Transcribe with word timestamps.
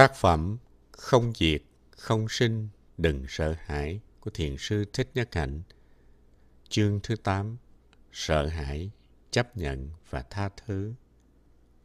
Tác 0.00 0.14
phẩm 0.14 0.58
Không 0.92 1.32
diệt, 1.36 1.62
không 1.90 2.28
sinh, 2.28 2.68
đừng 2.98 3.24
sợ 3.28 3.54
hãi 3.58 4.00
của 4.20 4.30
Thiền 4.30 4.56
sư 4.58 4.84
Thích 4.92 5.10
Nhất 5.14 5.34
Hạnh. 5.34 5.62
Chương 6.68 7.00
thứ 7.02 7.16
8 7.16 7.56
Sợ 8.12 8.46
hãi, 8.46 8.90
chấp 9.30 9.56
nhận 9.56 9.90
và 10.10 10.22
tha 10.22 10.48
thứ. 10.56 10.94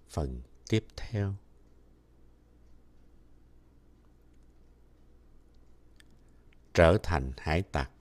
Phần 0.09 0.41
tiếp 0.69 0.85
theo. 0.95 1.35
Trở 6.73 6.97
thành 7.03 7.31
hải 7.37 7.61
tặc. 7.61 7.91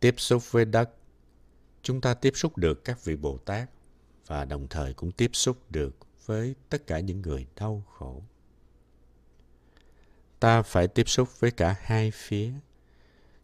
Tiếp 0.00 0.14
xúc 0.18 0.42
với 0.50 0.64
đất, 0.64 0.90
chúng 1.82 2.00
ta 2.00 2.14
tiếp 2.14 2.32
xúc 2.34 2.56
được 2.56 2.84
các 2.84 3.04
vị 3.04 3.16
Bồ 3.16 3.38
Tát 3.38 3.70
và 4.26 4.44
đồng 4.44 4.68
thời 4.68 4.94
cũng 4.94 5.12
tiếp 5.12 5.30
xúc 5.32 5.70
được 5.70 5.96
với 6.26 6.54
tất 6.68 6.86
cả 6.86 7.00
những 7.00 7.22
người 7.22 7.46
đau 7.56 7.84
khổ. 7.94 8.22
Ta 10.40 10.62
phải 10.62 10.88
tiếp 10.88 11.08
xúc 11.08 11.40
với 11.40 11.50
cả 11.50 11.76
hai 11.80 12.10
phía. 12.10 12.52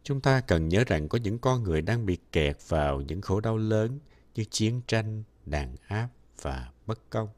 Chúng 0.02 0.20
ta 0.20 0.40
cần 0.40 0.68
nhớ 0.68 0.84
rằng 0.86 1.08
có 1.08 1.18
những 1.18 1.38
con 1.38 1.62
người 1.62 1.82
đang 1.82 2.06
bị 2.06 2.18
kẹt 2.32 2.56
vào 2.68 3.00
những 3.00 3.20
khổ 3.20 3.40
đau 3.40 3.56
lớn 3.56 3.98
như 4.34 4.44
chiến 4.44 4.80
tranh, 4.86 5.22
đàn 5.46 5.76
áp 5.86 6.08
và 6.42 6.72
bất 6.86 7.10
công. 7.10 7.28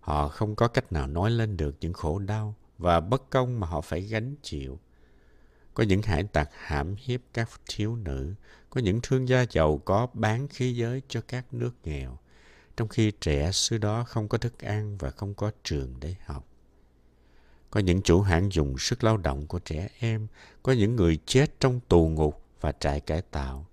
Họ 0.00 0.28
không 0.28 0.56
có 0.56 0.68
cách 0.68 0.92
nào 0.92 1.06
nói 1.06 1.30
lên 1.30 1.56
được 1.56 1.76
những 1.80 1.92
khổ 1.92 2.18
đau 2.18 2.54
và 2.78 3.00
bất 3.00 3.30
công 3.30 3.60
mà 3.60 3.66
họ 3.66 3.80
phải 3.80 4.00
gánh 4.00 4.34
chịu. 4.42 4.78
Có 5.74 5.84
những 5.84 6.02
hải 6.02 6.24
tặc 6.24 6.50
hãm 6.52 6.94
hiếp 6.98 7.20
các 7.32 7.50
thiếu 7.66 7.96
nữ, 7.96 8.34
có 8.70 8.80
những 8.80 9.00
thương 9.02 9.28
gia 9.28 9.44
giàu 9.50 9.78
có 9.84 10.06
bán 10.12 10.48
khí 10.48 10.76
giới 10.76 11.02
cho 11.08 11.20
các 11.28 11.54
nước 11.54 11.72
nghèo 11.84 12.18
trong 12.76 12.88
khi 12.88 13.12
trẻ 13.20 13.52
xứ 13.52 13.78
đó 13.78 14.04
không 14.04 14.28
có 14.28 14.38
thức 14.38 14.58
ăn 14.58 14.96
và 14.98 15.10
không 15.10 15.34
có 15.34 15.50
trường 15.64 15.94
để 16.00 16.14
học. 16.24 16.48
Có 17.70 17.80
những 17.80 18.02
chủ 18.02 18.20
hãng 18.20 18.52
dùng 18.52 18.78
sức 18.78 19.04
lao 19.04 19.16
động 19.16 19.46
của 19.46 19.58
trẻ 19.58 19.88
em, 19.98 20.26
có 20.62 20.72
những 20.72 20.96
người 20.96 21.18
chết 21.26 21.60
trong 21.60 21.80
tù 21.88 22.08
ngục 22.08 22.42
và 22.60 22.72
trại 22.72 23.00
cải 23.00 23.22
tạo. 23.22 23.66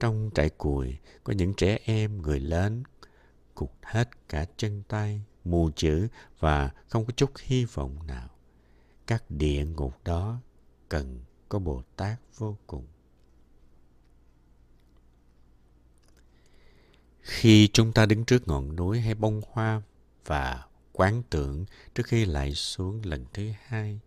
Trong 0.00 0.30
trại 0.34 0.50
cùi, 0.50 0.96
có 1.24 1.32
những 1.32 1.54
trẻ 1.54 1.78
em, 1.84 2.22
người 2.22 2.40
lớn, 2.40 2.82
cụt 3.54 3.70
hết 3.82 4.28
cả 4.28 4.46
chân 4.56 4.82
tay, 4.88 5.22
mù 5.44 5.70
chữ 5.76 6.08
và 6.38 6.70
không 6.88 7.04
có 7.04 7.12
chút 7.16 7.30
hy 7.38 7.64
vọng 7.64 8.06
nào. 8.06 8.28
Các 9.06 9.24
địa 9.28 9.64
ngục 9.64 9.94
đó 10.04 10.40
cần 10.88 11.20
có 11.48 11.58
Bồ 11.58 11.82
Tát 11.96 12.18
vô 12.36 12.56
cùng. 12.66 12.86
Khi 17.28 17.68
chúng 17.72 17.92
ta 17.92 18.06
đứng 18.06 18.24
trước 18.24 18.48
ngọn 18.48 18.76
núi 18.76 19.00
hay 19.00 19.14
bông 19.14 19.42
hoa 19.52 19.82
và 20.26 20.64
quán 20.92 21.22
tưởng 21.30 21.64
trước 21.94 22.06
khi 22.06 22.24
lại 22.24 22.54
xuống 22.54 23.00
lần 23.04 23.26
thứ 23.32 23.50
hai, 23.66 24.00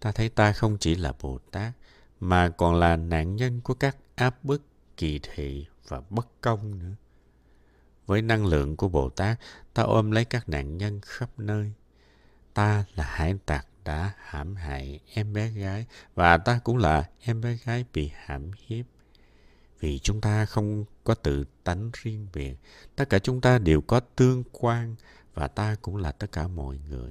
ta 0.00 0.12
thấy 0.12 0.28
ta 0.28 0.52
không 0.52 0.76
chỉ 0.80 0.94
là 0.94 1.12
Bồ 1.20 1.38
Tát 1.38 1.72
mà 2.20 2.48
còn 2.48 2.74
là 2.74 2.96
nạn 2.96 3.36
nhân 3.36 3.60
của 3.60 3.74
các 3.74 3.96
áp 4.14 4.44
bức, 4.44 4.62
kỳ 4.96 5.20
thị 5.22 5.66
và 5.88 6.00
bất 6.10 6.28
công 6.40 6.78
nữa. 6.78 6.94
Với 8.06 8.22
năng 8.22 8.46
lượng 8.46 8.76
của 8.76 8.88
Bồ 8.88 9.10
Tát, 9.10 9.40
ta 9.74 9.82
ôm 9.82 10.10
lấy 10.10 10.24
các 10.24 10.48
nạn 10.48 10.78
nhân 10.78 11.00
khắp 11.02 11.30
nơi. 11.38 11.72
Ta 12.54 12.84
là 12.94 13.04
hải 13.04 13.34
tặc 13.46 13.66
đã 13.84 14.12
hãm 14.18 14.56
hại 14.56 15.00
em 15.14 15.32
bé 15.32 15.50
gái 15.50 15.86
và 16.14 16.38
ta 16.38 16.60
cũng 16.64 16.76
là 16.76 17.10
em 17.20 17.40
bé 17.40 17.58
gái 17.64 17.84
bị 17.92 18.10
hãm 18.14 18.50
hiếp 18.66 18.86
vì 19.80 19.98
chúng 19.98 20.20
ta 20.20 20.44
không 20.44 20.84
có 21.04 21.14
tự 21.14 21.44
tánh 21.64 21.90
riêng 21.94 22.26
biệt. 22.32 22.54
Tất 22.96 23.10
cả 23.10 23.18
chúng 23.18 23.40
ta 23.40 23.58
đều 23.58 23.80
có 23.80 24.00
tương 24.00 24.44
quan 24.52 24.96
và 25.34 25.48
ta 25.48 25.76
cũng 25.82 25.96
là 25.96 26.12
tất 26.12 26.32
cả 26.32 26.48
mọi 26.48 26.78
người. 26.88 27.10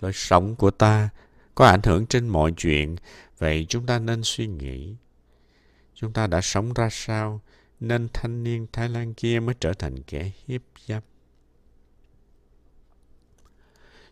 Lối 0.00 0.12
sống 0.14 0.56
của 0.56 0.70
ta 0.70 1.08
có 1.54 1.66
ảnh 1.66 1.80
hưởng 1.84 2.06
trên 2.06 2.28
mọi 2.28 2.52
chuyện, 2.56 2.96
vậy 3.38 3.66
chúng 3.68 3.86
ta 3.86 3.98
nên 3.98 4.20
suy 4.24 4.46
nghĩ, 4.46 4.96
chúng 5.94 6.12
ta 6.12 6.26
đã 6.26 6.40
sống 6.40 6.72
ra 6.72 6.88
sao 6.90 7.40
nên 7.80 8.08
thanh 8.12 8.44
niên 8.44 8.66
thái 8.72 8.88
lan 8.88 9.14
kia 9.14 9.40
mới 9.40 9.54
trở 9.60 9.72
thành 9.72 10.02
kẻ 10.02 10.32
hiếp 10.46 10.62
dâm? 10.86 11.02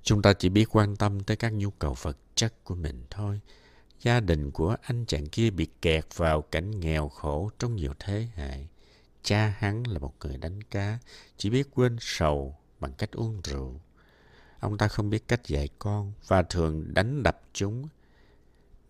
Chúng 0.03 0.22
ta 0.22 0.33
chỉ 0.33 0.49
biết 0.49 0.77
quan 0.77 0.97
tâm 0.97 1.21
tới 1.21 1.37
các 1.37 1.53
nhu 1.53 1.71
cầu 1.71 1.97
vật 2.03 2.16
chất 2.34 2.65
của 2.65 2.75
mình 2.75 3.05
thôi 3.10 3.41
gia 4.03 4.21
đình 4.21 4.50
của 4.50 4.77
anh 4.83 5.05
chàng 5.06 5.27
kia 5.27 5.50
bị 5.50 5.69
kẹt 5.83 6.05
vào 6.16 6.43
cảnh 6.43 6.81
nghèo 6.81 7.09
khổ 7.09 7.50
trong 7.59 7.77
nhiều 7.77 7.93
thế 7.99 8.28
hệ. 8.34 8.66
Cha 9.22 9.55
hắn 9.59 9.83
là 9.87 9.99
một 9.99 10.15
người 10.25 10.37
đánh 10.37 10.62
cá, 10.62 10.99
chỉ 11.37 11.50
biết 11.50 11.69
quên 11.75 11.97
sầu 12.00 12.56
bằng 12.81 12.93
cách 12.99 13.10
uống 13.12 13.41
rượu. 13.44 13.81
Ông 14.60 14.78
ta 14.78 14.89
không 14.89 15.10
biết 15.10 15.28
cách 15.28 15.47
dạy 15.47 15.69
con 15.78 16.12
và 16.27 16.43
thường 16.43 16.94
đánh 16.94 17.22
đập 17.22 17.41
chúng. 17.53 17.89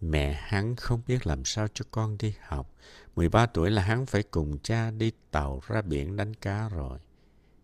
Mẹ 0.00 0.32
hắn 0.32 0.76
không 0.76 1.02
biết 1.06 1.26
làm 1.26 1.44
sao 1.44 1.68
cho 1.74 1.84
con 1.90 2.16
đi 2.18 2.34
học. 2.40 2.74
13 3.16 3.46
tuổi 3.46 3.70
là 3.70 3.82
hắn 3.82 4.06
phải 4.06 4.22
cùng 4.22 4.58
cha 4.58 4.90
đi 4.90 5.12
tàu 5.30 5.60
ra 5.68 5.82
biển 5.82 6.16
đánh 6.16 6.34
cá 6.34 6.68
rồi. 6.68 6.98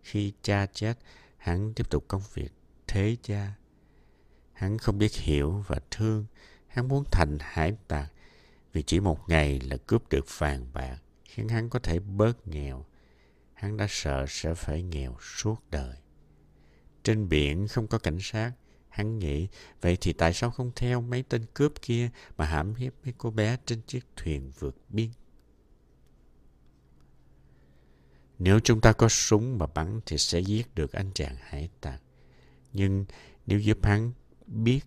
Khi 0.01 0.33
cha 0.41 0.65
chết, 0.65 0.93
hắn 1.37 1.73
tiếp 1.73 1.89
tục 1.89 2.05
công 2.07 2.21
việc 2.33 2.51
thế 2.87 3.17
cha. 3.21 3.53
Hắn 4.53 4.77
không 4.77 4.97
biết 4.97 5.15
hiểu 5.15 5.63
và 5.67 5.79
thương, 5.91 6.25
Hắn 6.67 6.87
muốn 6.87 7.03
thành 7.11 7.37
hải 7.41 7.73
tặc 7.87 8.11
vì 8.73 8.83
chỉ 8.83 8.99
một 8.99 9.29
ngày 9.29 9.59
là 9.59 9.77
cướp 9.87 10.09
được 10.09 10.25
vàng 10.37 10.67
bạc 10.73 10.97
khiến 11.23 11.47
hắn 11.47 11.69
có 11.69 11.79
thể 11.79 11.99
bớt 11.99 12.47
nghèo. 12.47 12.85
Hắn 13.53 13.77
đã 13.77 13.87
sợ 13.89 14.25
sẽ 14.29 14.53
phải 14.53 14.83
nghèo 14.83 15.15
suốt 15.21 15.55
đời. 15.71 15.97
Trên 17.03 17.29
biển 17.29 17.67
không 17.67 17.87
có 17.87 17.97
cảnh 17.97 18.17
sát. 18.21 18.51
Hắn 18.89 19.19
nghĩ, 19.19 19.47
vậy 19.81 19.97
thì 20.01 20.13
tại 20.13 20.33
sao 20.33 20.51
không 20.51 20.71
theo 20.75 21.01
mấy 21.01 21.23
tên 21.23 21.45
cướp 21.53 21.73
kia 21.81 22.09
mà 22.37 22.45
hãm 22.45 22.75
hiếp 22.75 22.93
mấy 23.03 23.13
cô 23.17 23.31
bé 23.31 23.57
trên 23.65 23.81
chiếc 23.81 24.05
thuyền 24.15 24.51
vượt 24.59 24.75
biên? 24.89 25.09
Nếu 28.39 28.59
chúng 28.59 28.81
ta 28.81 28.93
có 28.93 29.09
súng 29.09 29.57
mà 29.57 29.65
bắn 29.67 30.01
thì 30.05 30.17
sẽ 30.17 30.39
giết 30.39 30.75
được 30.75 30.91
anh 30.91 31.11
chàng 31.13 31.35
hải 31.39 31.69
tặc. 31.81 32.01
Nhưng 32.73 33.05
nếu 33.45 33.59
giúp 33.59 33.77
hắn 33.83 34.11
biết, 34.47 34.79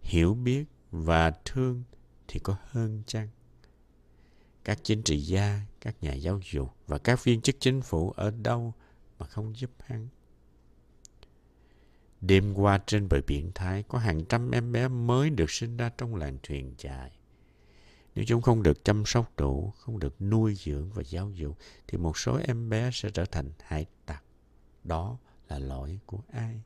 hiểu 0.00 0.34
biết 0.34 0.64
và 0.90 1.30
thương 1.44 1.82
thì 2.28 2.40
có 2.40 2.56
hơn 2.64 3.02
chăng? 3.06 3.28
Các 4.64 4.78
chính 4.82 5.02
trị 5.02 5.20
gia, 5.20 5.60
các 5.80 6.02
nhà 6.02 6.14
giáo 6.14 6.40
dục 6.52 6.74
và 6.86 6.98
các 6.98 7.24
viên 7.24 7.40
chức 7.40 7.56
chính 7.60 7.82
phủ 7.82 8.10
ở 8.10 8.30
đâu 8.30 8.74
mà 9.18 9.26
không 9.26 9.56
giúp 9.56 9.70
hắn? 9.80 10.08
Đêm 12.20 12.54
qua 12.54 12.80
trên 12.86 13.08
bờ 13.08 13.20
biển 13.26 13.50
Thái 13.54 13.82
có 13.82 13.98
hàng 13.98 14.24
trăm 14.24 14.50
em 14.50 14.72
bé 14.72 14.88
mới 14.88 15.30
được 15.30 15.50
sinh 15.50 15.76
ra 15.76 15.90
trong 15.98 16.14
làng 16.14 16.38
thuyền 16.42 16.74
dài. 16.78 17.12
Nếu 18.14 18.24
chúng 18.28 18.42
không 18.42 18.62
được 18.62 18.84
chăm 18.84 19.02
sóc 19.06 19.32
đủ, 19.36 19.72
không 19.78 19.98
được 19.98 20.22
nuôi 20.22 20.54
dưỡng 20.54 20.92
và 20.92 21.02
giáo 21.06 21.30
dục, 21.30 21.58
thì 21.86 21.98
một 21.98 22.18
số 22.18 22.40
em 22.46 22.68
bé 22.68 22.90
sẽ 22.92 23.10
trở 23.10 23.24
thành 23.24 23.50
hải 23.62 23.86
tặc. 24.06 24.24
Đó 24.84 25.18
là 25.48 25.58
lỗi 25.58 25.98
của 26.06 26.20
ai? 26.32 26.62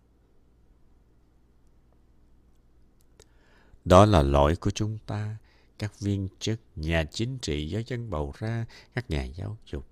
Đó 3.85 4.05
là 4.05 4.23
lỗi 4.23 4.57
của 4.57 4.71
chúng 4.71 4.99
ta, 5.07 5.37
các 5.79 6.01
viên 6.01 6.29
chức, 6.39 6.61
nhà 6.77 7.05
chính 7.05 7.39
trị 7.39 7.69
do 7.69 7.81
dân 7.87 8.11
bầu 8.11 8.35
ra, 8.39 8.67
các 8.95 9.11
nhà 9.11 9.25
giáo 9.25 9.57
dục. 9.67 9.87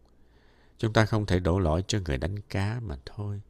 Chúng 0.78 0.92
ta 0.92 1.04
không 1.04 1.26
thể 1.26 1.40
đổ 1.40 1.58
lỗi 1.58 1.84
cho 1.86 1.98
người 2.00 2.18
đánh 2.18 2.40
cá 2.40 2.80
mà 2.82 2.96
thôi. 3.06 3.40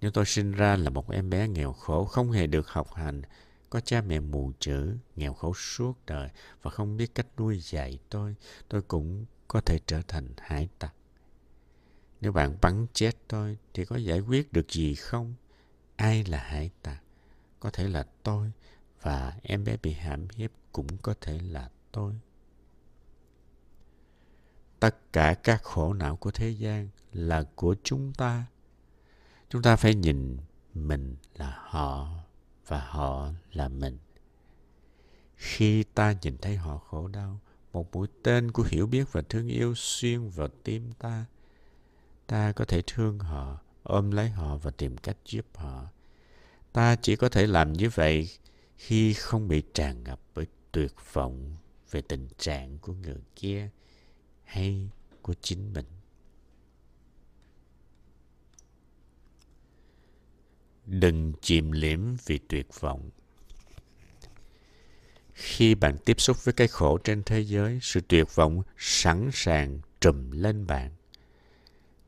Nếu 0.00 0.10
tôi 0.10 0.26
sinh 0.26 0.52
ra 0.52 0.76
là 0.76 0.90
một 0.90 1.10
em 1.10 1.30
bé 1.30 1.48
nghèo 1.48 1.72
khổ, 1.72 2.04
không 2.04 2.30
hề 2.30 2.46
được 2.46 2.68
học 2.68 2.94
hành, 2.94 3.22
có 3.70 3.80
cha 3.80 4.00
mẹ 4.00 4.20
mù 4.20 4.52
chữ, 4.58 4.96
nghèo 5.16 5.34
khổ 5.34 5.54
suốt 5.54 5.98
đời 6.06 6.28
và 6.62 6.70
không 6.70 6.96
biết 6.96 7.14
cách 7.14 7.26
nuôi 7.38 7.60
dạy 7.60 7.98
tôi, 8.10 8.34
tôi 8.68 8.82
cũng 8.82 9.26
có 9.48 9.60
thể 9.60 9.78
trở 9.86 10.02
thành 10.08 10.28
hải 10.38 10.68
tặc. 10.78 10.94
Nếu 12.20 12.32
bạn 12.32 12.56
bắn 12.60 12.86
chết 12.92 13.16
tôi 13.28 13.56
thì 13.74 13.84
có 13.84 13.96
giải 13.96 14.20
quyết 14.20 14.52
được 14.52 14.68
gì 14.68 14.94
không? 14.94 15.34
Ai 15.96 16.24
là 16.24 16.38
hải 16.38 16.70
tặc? 16.82 17.02
Có 17.60 17.70
thể 17.70 17.88
là 17.88 18.06
tôi, 18.22 18.52
và 19.02 19.36
em 19.42 19.64
bé 19.64 19.76
bị 19.82 19.92
hãm 19.92 20.26
hiếp 20.36 20.50
cũng 20.72 20.86
có 21.02 21.14
thể 21.20 21.38
là 21.38 21.70
tôi. 21.92 22.14
Tất 24.80 25.12
cả 25.12 25.34
các 25.34 25.62
khổ 25.62 25.92
não 25.92 26.16
của 26.16 26.30
thế 26.30 26.50
gian 26.50 26.88
là 27.12 27.42
của 27.54 27.74
chúng 27.84 28.12
ta. 28.12 28.44
Chúng 29.48 29.62
ta 29.62 29.76
phải 29.76 29.94
nhìn 29.94 30.38
mình 30.74 31.16
là 31.34 31.58
họ 31.62 32.08
và 32.66 32.80
họ 32.80 33.28
là 33.52 33.68
mình. 33.68 33.98
Khi 35.36 35.82
ta 35.82 36.14
nhìn 36.22 36.38
thấy 36.38 36.56
họ 36.56 36.78
khổ 36.78 37.08
đau, 37.08 37.40
một 37.72 37.92
mũi 37.92 38.08
tên 38.22 38.50
của 38.50 38.62
hiểu 38.62 38.86
biết 38.86 39.12
và 39.12 39.22
thương 39.28 39.48
yêu 39.48 39.74
xuyên 39.76 40.28
vào 40.28 40.48
tim 40.48 40.92
ta, 40.92 41.24
ta 42.26 42.52
có 42.52 42.64
thể 42.64 42.82
thương 42.86 43.18
họ, 43.18 43.58
ôm 43.82 44.10
lấy 44.10 44.28
họ 44.28 44.56
và 44.56 44.70
tìm 44.70 44.96
cách 44.96 45.16
giúp 45.26 45.46
họ. 45.54 45.86
Ta 46.72 46.96
chỉ 46.96 47.16
có 47.16 47.28
thể 47.28 47.46
làm 47.46 47.72
như 47.72 47.88
vậy 47.94 48.28
khi 48.80 49.12
không 49.12 49.48
bị 49.48 49.62
tràn 49.74 50.04
ngập 50.04 50.20
bởi 50.34 50.46
tuyệt 50.72 50.92
vọng 51.12 51.56
về 51.90 52.00
tình 52.00 52.28
trạng 52.38 52.78
của 52.78 52.92
người 52.92 53.22
kia 53.36 53.68
hay 54.44 54.90
của 55.22 55.34
chính 55.40 55.72
mình. 55.72 55.84
Đừng 60.86 61.32
chìm 61.40 61.72
liễm 61.72 62.00
vì 62.26 62.38
tuyệt 62.38 62.66
vọng. 62.80 63.10
Khi 65.34 65.74
bạn 65.74 65.96
tiếp 66.04 66.20
xúc 66.20 66.44
với 66.44 66.54
cái 66.54 66.68
khổ 66.68 66.98
trên 66.98 67.22
thế 67.22 67.40
giới, 67.40 67.78
sự 67.82 68.00
tuyệt 68.08 68.34
vọng 68.34 68.62
sẵn 68.76 69.30
sàng 69.32 69.80
trùm 70.00 70.30
lên 70.30 70.66
bạn. 70.66 70.90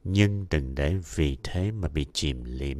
Nhưng 0.04 0.46
đừng 0.50 0.74
để 0.74 0.96
vì 1.14 1.36
thế 1.42 1.70
mà 1.70 1.88
bị 1.88 2.06
chìm 2.12 2.44
liễm 2.44 2.78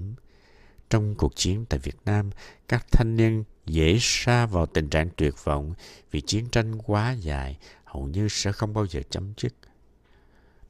trong 0.90 1.14
cuộc 1.14 1.36
chiến 1.36 1.64
tại 1.68 1.80
việt 1.80 1.96
nam, 2.04 2.30
các 2.68 2.86
thanh 2.92 3.16
niên 3.16 3.44
dễ 3.66 3.98
sa 4.00 4.46
vào 4.46 4.66
tình 4.66 4.88
trạng 4.88 5.08
tuyệt 5.16 5.34
vọng 5.44 5.74
vì 6.10 6.20
chiến 6.20 6.48
tranh 6.48 6.78
quá 6.78 7.12
dài 7.12 7.58
hầu 7.84 8.06
như 8.06 8.28
sẽ 8.30 8.52
không 8.52 8.74
bao 8.74 8.86
giờ 8.86 9.00
chấm 9.10 9.32
dứt. 9.36 9.54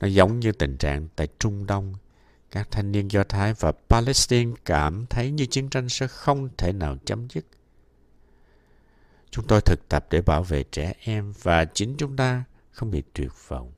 Nó 0.01 0.09
giống 0.09 0.41
như 0.41 0.53
tình 0.53 0.77
trạng 0.77 1.09
tại 1.17 1.29
trung 1.39 1.67
đông. 1.67 1.95
Các 2.51 2.71
thanh 2.71 2.93
niên 2.93 3.09
do 3.09 3.25
thái 3.25 3.55
và 3.61 3.73
palestine 3.89 4.53
cảm 4.65 5.07
thấy 5.07 5.31
như 5.31 5.47
chiến 5.47 5.71
tranh 5.71 5.89
sẽ 5.89 6.07
không 6.07 6.49
thể 6.57 6.73
nào 6.73 6.97
chấm 7.05 7.29
dứt. 7.31 7.45
Chúng 9.31 9.47
tôi 9.47 9.61
thực 9.61 9.89
tập 9.89 10.07
để 10.11 10.23
bảo 10.23 10.43
vệ 10.43 10.65
trẻ 10.73 10.95
em 11.01 11.33
và 11.43 11.65
chính 11.65 11.95
chúng 11.99 12.17
ta 12.17 12.45
không 12.71 12.91
bị 12.91 13.03
tuyệt 13.13 13.33
vọng. 13.49 13.73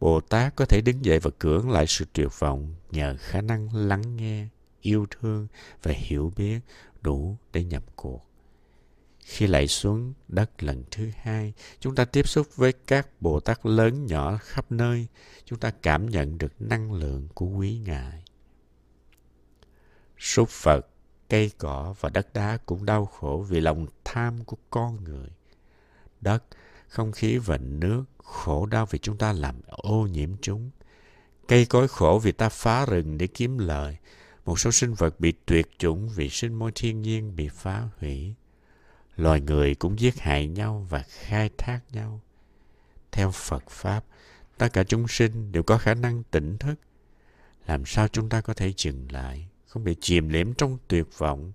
Bồ 0.00 0.20
Tát 0.20 0.56
có 0.56 0.64
thể 0.64 0.80
đứng 0.80 1.04
dậy 1.04 1.18
và 1.18 1.30
cưỡng 1.38 1.70
lại 1.70 1.86
sự 1.86 2.04
tuyệt 2.12 2.28
vọng 2.38 2.74
nhờ 2.90 3.16
khả 3.18 3.40
năng 3.40 3.74
lắng 3.74 4.16
nghe, 4.16 4.46
yêu 4.80 5.06
thương 5.10 5.46
và 5.82 5.92
hiểu 5.92 6.32
biết 6.36 6.60
đủ 7.08 7.36
để 7.52 7.64
nhập 7.64 7.84
cuộc. 7.96 8.24
Khi 9.20 9.46
lạy 9.46 9.68
xuống 9.68 10.14
đất 10.28 10.62
lần 10.62 10.84
thứ 10.90 11.10
hai, 11.16 11.52
chúng 11.80 11.94
ta 11.94 12.04
tiếp 12.04 12.28
xúc 12.28 12.46
với 12.56 12.72
các 12.72 13.08
Bồ 13.20 13.40
Tát 13.40 13.66
lớn 13.66 14.06
nhỏ 14.06 14.36
khắp 14.36 14.72
nơi. 14.72 15.06
Chúng 15.44 15.58
ta 15.58 15.70
cảm 15.82 16.10
nhận 16.10 16.38
được 16.38 16.52
năng 16.58 16.92
lượng 16.92 17.28
của 17.34 17.46
quý 17.46 17.78
Ngài. 17.78 18.24
Súc 20.18 20.48
Phật 20.48 20.86
cây 21.28 21.50
cỏ 21.58 21.94
và 22.00 22.08
đất 22.08 22.32
đá 22.32 22.58
cũng 22.66 22.84
đau 22.84 23.06
khổ 23.06 23.46
vì 23.48 23.60
lòng 23.60 23.86
tham 24.04 24.44
của 24.44 24.56
con 24.70 25.04
người. 25.04 25.28
Đất, 26.20 26.44
không 26.88 27.12
khí 27.12 27.38
và 27.38 27.56
nước 27.56 28.04
khổ 28.24 28.66
đau 28.66 28.86
vì 28.90 28.98
chúng 28.98 29.18
ta 29.18 29.32
làm 29.32 29.60
ô 29.66 30.06
nhiễm 30.06 30.30
chúng. 30.40 30.70
Cây 31.48 31.66
cối 31.66 31.88
khổ 31.88 32.20
vì 32.22 32.32
ta 32.32 32.48
phá 32.48 32.86
rừng 32.86 33.18
để 33.18 33.26
kiếm 33.26 33.58
lời. 33.58 33.96
Một 34.48 34.60
số 34.60 34.70
sinh 34.70 34.94
vật 34.94 35.20
bị 35.20 35.32
tuyệt 35.46 35.68
chủng 35.78 36.08
vì 36.08 36.30
sinh 36.30 36.54
môi 36.54 36.72
thiên 36.74 37.02
nhiên 37.02 37.36
bị 37.36 37.48
phá 37.48 37.88
hủy. 38.00 38.34
Loài 39.16 39.40
người 39.40 39.74
cũng 39.74 40.00
giết 40.00 40.18
hại 40.18 40.46
nhau 40.46 40.86
và 40.90 41.04
khai 41.08 41.50
thác 41.58 41.80
nhau. 41.92 42.20
Theo 43.12 43.30
Phật 43.30 43.70
Pháp, 43.70 44.04
tất 44.58 44.68
cả 44.72 44.84
chúng 44.84 45.08
sinh 45.08 45.52
đều 45.52 45.62
có 45.62 45.78
khả 45.78 45.94
năng 45.94 46.22
tỉnh 46.22 46.58
thức. 46.58 46.74
Làm 47.66 47.86
sao 47.86 48.08
chúng 48.08 48.28
ta 48.28 48.40
có 48.40 48.54
thể 48.54 48.72
dừng 48.76 49.12
lại? 49.12 49.48
không 49.66 49.84
bị 49.84 49.96
chìm 50.00 50.28
liễm 50.28 50.54
trong 50.54 50.78
tuyệt 50.88 51.18
vọng. 51.18 51.52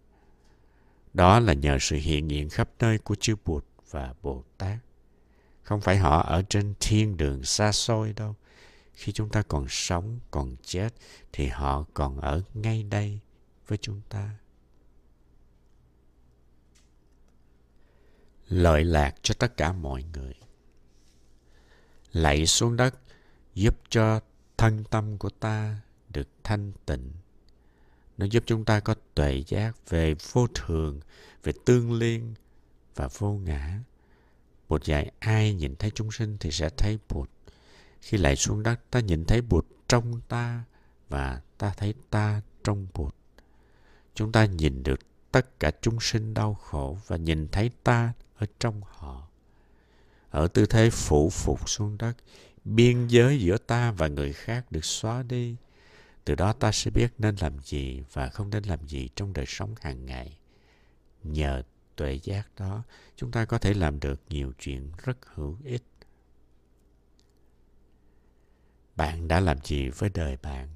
Đó 1.14 1.40
là 1.40 1.54
nhờ 1.54 1.78
sự 1.82 1.96
hiện 1.96 2.32
diện 2.32 2.50
khắp 2.50 2.70
nơi 2.80 2.98
của 2.98 3.16
chư 3.16 3.36
Bụt 3.46 3.66
và 3.92 4.14
Bồ 4.22 4.44
Tát. 4.58 4.78
Không 5.64 5.82
phải 5.82 5.98
họ 5.98 6.22
ở 6.22 6.44
trên 6.50 6.74
thiên 6.80 7.18
đường 7.18 7.44
xa 7.44 7.72
xôi 7.72 8.14
đâu. 8.14 8.36
Khi 8.94 9.12
chúng 9.12 9.30
ta 9.30 9.42
còn 9.42 9.66
sống, 9.70 10.20
còn 10.32 10.56
chết, 10.64 10.94
thì 11.34 11.48
họ 11.48 11.86
còn 11.94 12.20
ở 12.20 12.42
ngay 12.54 12.84
đây 12.84 13.20
với 13.68 13.78
chúng 13.82 14.02
ta. 14.10 14.30
Lợi 18.48 18.84
lạc 18.84 19.16
cho 19.22 19.34
tất 19.40 19.58
cả 19.58 19.74
mọi 19.74 20.04
người. 20.14 20.34
Lạy 22.12 22.46
xuống 22.46 22.76
đất, 22.76 22.96
giúp 23.56 23.76
cho 23.90 24.20
thân 24.58 24.84
tâm 24.84 25.18
của 25.18 25.30
ta 25.30 25.82
được 26.10 26.28
thanh 26.44 26.72
tịnh 26.86 27.12
nó 28.18 28.26
giúp 28.26 28.44
chúng 28.46 28.66
ta 28.66 28.80
có 28.80 28.96
tuệ 29.16 29.44
giác 29.48 29.90
về 29.90 30.16
vô 30.32 30.48
thường, 30.56 31.00
về 31.44 31.54
tương 31.66 31.94
liên 31.94 32.34
và 32.96 33.10
vô 33.18 33.32
ngã. 33.32 33.80
Bụt 34.70 34.84
dạy 34.84 35.12
ai 35.20 35.54
nhìn 35.54 35.76
thấy 35.76 35.92
chúng 35.96 36.12
sinh 36.12 36.38
thì 36.40 36.52
sẽ 36.52 36.70
thấy 36.78 36.98
Bụt. 37.10 37.30
Khi 38.04 38.18
lại 38.18 38.36
xuống 38.36 38.64
đất, 38.64 38.80
ta 38.92 39.00
nhìn 39.00 39.26
thấy 39.26 39.42
Bụt 39.42 39.66
trong 39.88 40.22
ta 40.28 40.64
và 41.10 41.42
ta 41.58 41.74
thấy 41.78 41.94
ta 42.10 42.42
trong 42.64 42.88
Bụt. 42.94 43.16
Chúng 44.16 44.32
ta 44.32 44.46
nhìn 44.46 44.84
được 44.84 45.00
tất 45.32 45.60
cả 45.60 45.72
chúng 45.82 46.00
sinh 46.00 46.34
đau 46.34 46.54
khổ 46.54 46.98
và 47.08 47.18
nhìn 47.18 47.48
thấy 47.48 47.72
ta 47.84 48.14
ở 48.36 48.46
trong 48.60 48.82
họ. 48.88 49.28
Ở 50.30 50.48
tư 50.48 50.66
thế 50.66 50.90
phủ 50.90 51.30
phục 51.30 51.70
xuống 51.70 51.98
đất, 51.98 52.14
biên 52.66 53.08
giới 53.08 53.40
giữa 53.40 53.58
ta 53.58 53.92
và 53.92 54.08
người 54.08 54.34
khác 54.34 54.72
được 54.72 54.86
xóa 54.86 55.24
đi 55.24 55.56
từ 56.26 56.36
đó 56.36 56.54
ta 56.54 56.72
sẽ 56.72 56.92
biết 56.92 57.14
nên 57.18 57.36
làm 57.40 57.60
gì 57.60 58.04
và 58.14 58.30
không 58.30 58.50
nên 58.50 58.64
làm 58.64 58.88
gì 58.88 59.10
trong 59.16 59.34
đời 59.34 59.46
sống 59.48 59.76
hàng 59.82 60.06
ngày 60.06 60.38
nhờ 61.24 61.64
tuệ 61.96 62.20
giác 62.24 62.48
đó 62.60 62.84
chúng 63.16 63.32
ta 63.32 63.46
có 63.46 63.58
thể 63.58 63.74
làm 63.74 64.00
được 64.00 64.22
nhiều 64.30 64.54
chuyện 64.60 64.92
rất 65.04 65.18
hữu 65.34 65.58
ích 65.64 65.84
bạn 68.96 69.28
đã 69.28 69.40
làm 69.40 69.58
gì 69.64 69.90
với 69.90 70.10
đời 70.14 70.38
bạn 70.42 70.68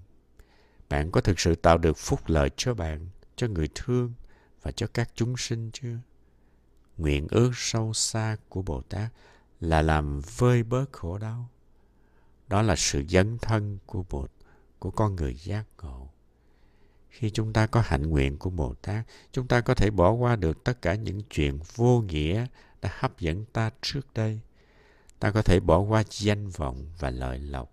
bạn 0.90 1.12
có 1.12 1.22
thực 1.22 1.40
sự 1.40 1.56
tạo 1.56 1.78
được 1.78 1.98
phúc 1.98 2.20
lợi 2.28 2.50
cho 2.58 2.74
bạn 2.74 3.08
cho 3.36 3.48
người 3.48 3.70
thương 3.76 4.14
và 4.62 4.72
cho 4.72 4.88
các 4.88 5.10
chúng 5.16 5.38
sinh 5.38 5.70
chưa 5.74 5.98
nguyện 6.98 7.28
ước 7.32 7.52
sâu 7.56 7.94
xa 7.94 8.38
của 8.50 8.62
bồ 8.62 8.82
tát 8.82 9.12
là 9.60 9.82
làm 9.82 10.22
vơi 10.38 10.64
bớt 10.64 10.92
khổ 10.92 11.18
đau 11.18 11.50
đó 12.48 12.62
là 12.62 12.76
sự 12.76 13.04
dấn 13.10 13.38
thân 13.38 13.78
của 13.86 14.04
bồ 14.10 14.28
của 14.80 14.92
con 14.92 15.16
người 15.16 15.36
giác 15.36 15.66
ngộ. 15.82 16.10
Khi 17.10 17.30
chúng 17.30 17.54
ta 17.54 17.68
có 17.68 17.82
hạnh 17.86 18.10
nguyện 18.10 18.38
của 18.38 18.50
Bồ 18.50 18.74
Tát, 18.74 19.06
chúng 19.32 19.48
ta 19.48 19.62
có 19.62 19.74
thể 19.74 19.90
bỏ 19.90 20.12
qua 20.12 20.36
được 20.36 20.64
tất 20.64 20.82
cả 20.82 20.96
những 20.96 21.22
chuyện 21.30 21.60
vô 21.76 22.02
nghĩa 22.02 22.46
đã 22.82 22.90
hấp 23.00 23.20
dẫn 23.20 23.46
ta 23.54 23.72
trước 23.82 24.14
đây. 24.14 24.40
Ta 25.20 25.32
có 25.32 25.42
thể 25.42 25.60
bỏ 25.60 25.80
qua 25.80 26.04
danh 26.10 26.50
vọng 26.50 26.86
và 27.00 27.10
lợi 27.10 27.40
lộc. 27.40 27.72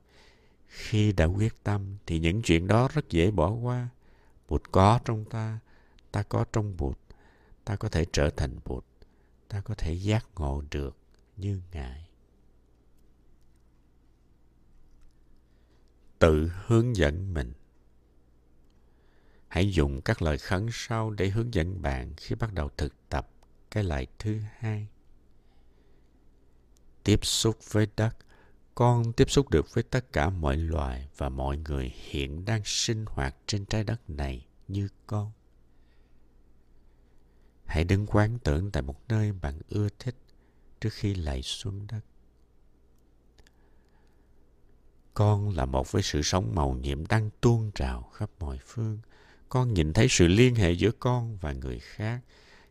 Khi 0.74 1.12
đã 1.12 1.24
quyết 1.24 1.64
tâm 1.64 1.96
thì 2.06 2.18
những 2.18 2.42
chuyện 2.42 2.66
đó 2.66 2.88
rất 2.94 3.10
dễ 3.10 3.30
bỏ 3.30 3.50
qua. 3.50 3.88
Bụt 4.48 4.62
có 4.72 5.00
trong 5.04 5.24
ta, 5.24 5.58
ta 6.12 6.22
có 6.22 6.44
trong 6.52 6.76
Bụt. 6.76 6.98
Ta 7.64 7.76
có 7.76 7.88
thể 7.88 8.06
trở 8.12 8.30
thành 8.30 8.58
Bụt. 8.64 8.84
Ta 9.48 9.60
có 9.60 9.74
thể 9.74 9.92
giác 9.92 10.26
ngộ 10.36 10.62
được 10.70 10.96
như 11.36 11.60
Ngài. 11.72 12.04
tự 16.24 16.50
hướng 16.66 16.96
dẫn 16.96 17.34
mình 17.34 17.52
hãy 19.48 19.72
dùng 19.72 20.00
các 20.00 20.22
lời 20.22 20.38
khấn 20.38 20.68
sau 20.72 21.10
để 21.10 21.28
hướng 21.28 21.54
dẫn 21.54 21.82
bạn 21.82 22.14
khi 22.16 22.34
bắt 22.34 22.52
đầu 22.52 22.70
thực 22.76 23.08
tập 23.08 23.28
cái 23.70 23.84
lại 23.84 24.06
thứ 24.18 24.40
hai 24.58 24.88
tiếp 27.02 27.20
xúc 27.22 27.56
với 27.70 27.86
đất 27.96 28.16
con 28.74 29.12
tiếp 29.12 29.30
xúc 29.30 29.50
được 29.50 29.74
với 29.74 29.84
tất 29.84 30.12
cả 30.12 30.30
mọi 30.30 30.56
loài 30.56 31.08
và 31.16 31.28
mọi 31.28 31.56
người 31.56 31.92
hiện 31.94 32.44
đang 32.44 32.62
sinh 32.64 33.04
hoạt 33.08 33.36
trên 33.46 33.64
trái 33.64 33.84
đất 33.84 34.10
này 34.10 34.46
như 34.68 34.88
con 35.06 35.32
hãy 37.64 37.84
đứng 37.84 38.06
quán 38.06 38.38
tưởng 38.44 38.70
tại 38.70 38.82
một 38.82 39.00
nơi 39.08 39.32
bạn 39.32 39.60
ưa 39.68 39.88
thích 39.98 40.16
trước 40.80 40.92
khi 40.92 41.14
lạy 41.14 41.42
xuống 41.42 41.86
đất 41.86 42.00
con 45.14 45.50
là 45.50 45.64
một 45.64 45.92
với 45.92 46.02
sự 46.02 46.22
sống 46.22 46.54
màu 46.54 46.72
nhiệm 46.72 47.06
đang 47.06 47.30
tuôn 47.40 47.70
trào 47.74 48.02
khắp 48.02 48.30
mọi 48.40 48.58
phương. 48.66 48.98
Con 49.48 49.74
nhìn 49.74 49.92
thấy 49.92 50.06
sự 50.10 50.26
liên 50.26 50.54
hệ 50.54 50.72
giữa 50.72 50.90
con 50.90 51.36
và 51.36 51.52
người 51.52 51.78
khác, 51.78 52.20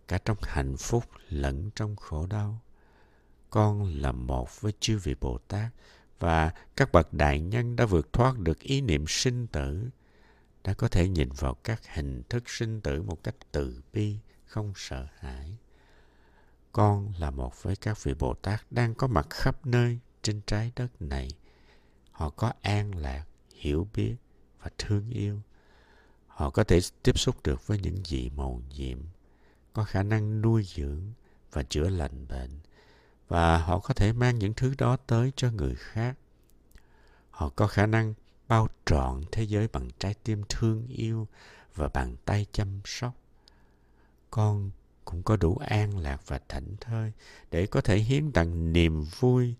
cả 0.08 0.18
trong 0.26 0.38
hạnh 0.42 0.78
phúc 0.78 1.04
lẫn 1.30 1.70
trong 1.76 1.96
khổ 1.96 2.28
đau. 2.30 2.60
Con 3.54 3.86
là 4.02 4.12
một 4.12 4.62
với 4.62 4.74
chư 4.80 4.98
vị 4.98 5.16
Bồ 5.22 5.38
Tát 5.38 5.72
và 6.20 6.54
các 6.76 6.92
bậc 6.92 7.14
đại 7.14 7.40
nhân 7.40 7.76
đã 7.76 7.86
vượt 7.86 8.14
thoát 8.14 8.40
được 8.40 8.60
ý 8.60 8.82
niệm 8.82 9.06
sinh 9.08 9.48
tử, 9.48 9.90
đã 10.64 10.74
có 10.74 10.88
thể 10.88 11.08
nhìn 11.08 11.30
vào 11.38 11.54
các 11.54 11.82
hình 11.88 12.24
thức 12.30 12.50
sinh 12.50 12.82
tử 12.82 13.02
một 13.02 13.24
cách 13.24 13.36
từ 13.52 13.82
bi, 13.94 14.18
không 14.46 14.74
sợ 14.76 15.08
hãi. 15.20 15.58
Con 16.72 17.14
là 17.20 17.32
một 17.32 17.64
với 17.64 17.76
các 17.76 18.04
vị 18.04 18.14
Bồ 18.20 18.34
Tát 18.34 18.72
đang 18.72 18.96
có 18.96 19.08
mặt 19.08 19.28
khắp 19.30 19.66
nơi 19.66 20.00
trên 20.22 20.42
trái 20.48 20.72
đất 20.76 21.02
này. 21.02 21.28
Họ 22.12 22.30
có 22.30 22.54
an 22.62 22.96
lạc 22.96 23.26
hiểu 23.56 23.88
biết 23.94 24.16
và 24.62 24.72
thương 24.78 25.10
yêu. 25.10 25.42
Họ 26.28 26.50
có 26.50 26.64
thể 26.64 26.80
tiếp 27.04 27.20
xúc 27.20 27.36
được 27.44 27.68
với 27.68 27.80
những 27.80 28.06
gì 28.06 28.30
màu 28.36 28.62
nhiệm 28.70 29.00
có 29.74 29.84
khả 29.84 30.04
năng 30.04 30.42
nuôi 30.42 30.64
dưỡng 30.64 31.02
và 31.52 31.64
chữa 31.64 31.90
lành 31.90 32.28
bệnh 32.28 32.50
và 33.28 33.58
họ 33.58 33.80
có 33.80 33.94
thể 33.94 34.14
mang 34.14 34.40
những 34.40 34.54
thứ 34.54 34.74
đó 34.78 34.98
tới 35.08 35.32
cho 35.36 35.52
người 35.52 35.76
khác. 35.76 36.18
Họ 37.30 37.50
có 37.50 37.68
khả 37.68 37.86
năng 37.86 38.14
bao 38.48 38.68
trọn 38.86 39.22
thế 39.32 39.44
giới 39.44 39.68
bằng 39.68 39.90
trái 40.00 40.14
tim 40.24 40.44
thương 40.50 40.88
yêu 40.88 41.28
và 41.76 41.88
bàn 41.88 42.16
tay 42.26 42.46
chăm 42.52 42.68
sóc. 42.86 43.14
Con 44.32 44.72
cũng 45.06 45.24
có 45.24 45.38
đủ 45.38 45.58
an 45.58 45.98
lạc 45.98 46.22
và 46.28 46.40
thảnh 46.50 46.76
thơi 46.82 47.12
để 47.52 47.66
có 47.66 47.82
thể 47.82 47.98
hiến 47.98 48.32
tặng 48.32 48.74
niềm 48.74 49.04
vui 49.20 49.56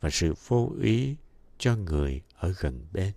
và 0.00 0.10
sự 0.10 0.34
vô 0.48 0.72
ý 0.80 1.16
cho 1.58 1.76
người 1.76 2.22
ở 2.36 2.54
gần 2.60 2.86
bên. 2.92 3.12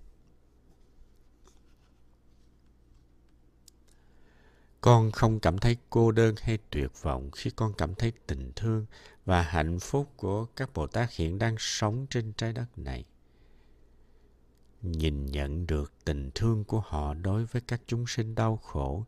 Con 4.82 5.12
không 5.12 5.40
cảm 5.40 5.58
thấy 5.58 5.78
cô 5.90 6.12
đơn 6.12 6.36
hay 6.42 6.58
tuyệt 6.70 6.92
vọng 7.02 7.32
khi 7.32 7.50
con 7.56 7.74
cảm 7.78 7.96
thấy 7.96 8.12
tình 8.28 8.52
thương 8.56 8.86
và 9.26 9.42
hạnh 9.42 9.80
phúc 9.80 10.14
của 10.18 10.46
các 10.46 10.74
Bồ 10.74 10.88
Tát 10.88 11.12
hiện 11.12 11.40
đang 11.40 11.56
sống 11.60 12.06
trên 12.10 12.34
trái 12.34 12.54
đất 12.54 12.78
này. 12.78 13.06
Nhìn 14.82 15.26
nhận 15.26 15.68
được 15.68 15.94
tình 16.06 16.32
thương 16.36 16.64
của 16.64 16.80
họ 16.80 17.14
đối 17.14 17.46
với 17.46 17.62
các 17.68 17.82
chúng 17.88 18.08
sinh 18.08 18.36
đau 18.36 18.58
khổ 18.58 19.06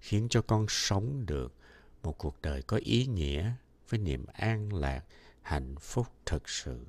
khiến 0.00 0.26
cho 0.30 0.42
con 0.42 0.66
sống 0.68 1.26
được 1.26 1.54
một 2.02 2.18
cuộc 2.18 2.42
đời 2.42 2.62
có 2.62 2.76
ý 2.84 3.06
nghĩa 3.06 3.52
với 3.88 4.00
niềm 4.00 4.26
an 4.32 4.72
lạc, 4.72 5.04
hạnh 5.42 5.74
phúc 5.80 6.06
thật 6.26 6.48
sự. 6.48 6.86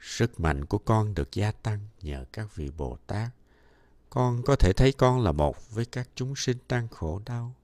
Sức 0.00 0.40
mạnh 0.40 0.64
của 0.64 0.78
con 0.78 1.14
được 1.14 1.32
gia 1.32 1.52
tăng 1.52 1.78
nhờ 2.02 2.24
các 2.32 2.56
vị 2.56 2.70
Bồ 2.76 2.96
Tát. 3.06 3.30
Con 4.10 4.42
có 4.42 4.56
thể 4.56 4.72
thấy 4.72 4.92
con 4.92 5.20
là 5.20 5.32
một 5.32 5.70
với 5.70 5.84
các 5.84 6.08
chúng 6.14 6.36
sinh 6.36 6.58
đang 6.68 6.88
khổ 6.88 7.20
đau. 7.26 7.54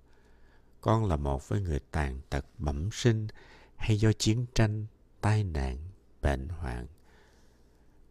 Con 0.80 1.04
là 1.04 1.16
một 1.16 1.48
với 1.48 1.60
người 1.60 1.80
tàn 1.90 2.20
tật 2.30 2.44
bẩm 2.58 2.88
sinh 2.92 3.28
hay 3.76 3.98
do 3.98 4.12
chiến 4.12 4.46
tranh, 4.54 4.86
tai 5.20 5.44
nạn, 5.44 5.78
bệnh 6.22 6.48
hoạn. 6.48 6.86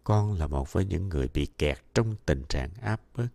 Con 0.03 0.33
là 0.33 0.47
một 0.47 0.73
với 0.73 0.85
những 0.85 1.09
người 1.09 1.27
bị 1.33 1.45
kẹt 1.57 1.77
trong 1.93 2.15
tình 2.25 2.43
trạng 2.49 2.69
áp 2.81 3.01
bức. 3.15 3.27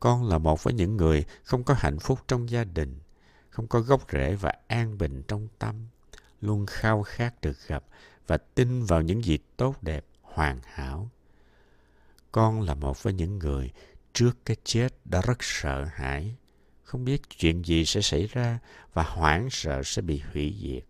Con 0.00 0.28
là 0.28 0.38
một 0.38 0.64
với 0.64 0.74
những 0.74 0.96
người 0.96 1.24
không 1.42 1.64
có 1.64 1.74
hạnh 1.78 1.98
phúc 1.98 2.18
trong 2.28 2.50
gia 2.50 2.64
đình, 2.64 2.98
không 3.50 3.66
có 3.66 3.80
gốc 3.80 4.02
rễ 4.12 4.34
và 4.34 4.52
an 4.66 4.98
bình 4.98 5.22
trong 5.28 5.48
tâm, 5.58 5.86
luôn 6.40 6.66
khao 6.66 7.02
khát 7.02 7.40
được 7.40 7.56
gặp 7.66 7.84
và 8.26 8.36
tin 8.36 8.84
vào 8.84 9.02
những 9.02 9.24
gì 9.24 9.38
tốt 9.56 9.82
đẹp 9.82 10.04
hoàn 10.22 10.60
hảo. 10.64 11.10
Con 12.32 12.60
là 12.60 12.74
một 12.74 13.02
với 13.02 13.12
những 13.12 13.38
người 13.38 13.72
trước 14.14 14.36
cái 14.44 14.56
chết 14.64 14.88
đã 15.04 15.20
rất 15.22 15.38
sợ 15.40 15.84
hãi, 15.84 16.36
không 16.82 17.04
biết 17.04 17.22
chuyện 17.28 17.64
gì 17.64 17.84
sẽ 17.84 18.00
xảy 18.00 18.26
ra 18.26 18.58
và 18.92 19.02
hoảng 19.02 19.48
sợ 19.50 19.82
sẽ 19.84 20.02
bị 20.02 20.22
hủy 20.32 20.56
diệt. 20.62 20.84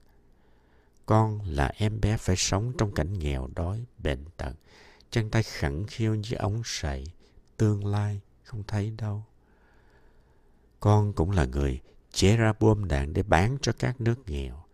Con 1.07 1.41
là 1.41 1.73
em 1.77 2.01
bé 2.01 2.17
phải 2.17 2.37
sống 2.37 2.73
trong 2.79 2.95
cảnh 2.95 3.19
nghèo 3.19 3.49
đói, 3.55 3.85
bệnh 3.99 4.25
tật, 4.37 4.53
chân 5.11 5.31
tay 5.31 5.43
khẳng 5.43 5.85
khiêu 5.87 6.15
như 6.15 6.37
ống 6.37 6.63
sậy, 6.65 7.05
tương 7.57 7.87
lai 7.87 8.21
không 8.45 8.63
thấy 8.67 8.91
đâu. 8.99 9.25
Con 10.81 11.13
cũng 11.13 11.31
là 11.31 11.45
người 11.45 11.81
chế 12.13 12.37
ra 12.37 12.53
bom 12.61 12.89
đạn 12.89 13.13
để 13.13 13.23
bán 13.23 13.57
cho 13.63 13.73
các 13.79 14.01
nước 14.01 14.15
nghèo. 14.27 14.65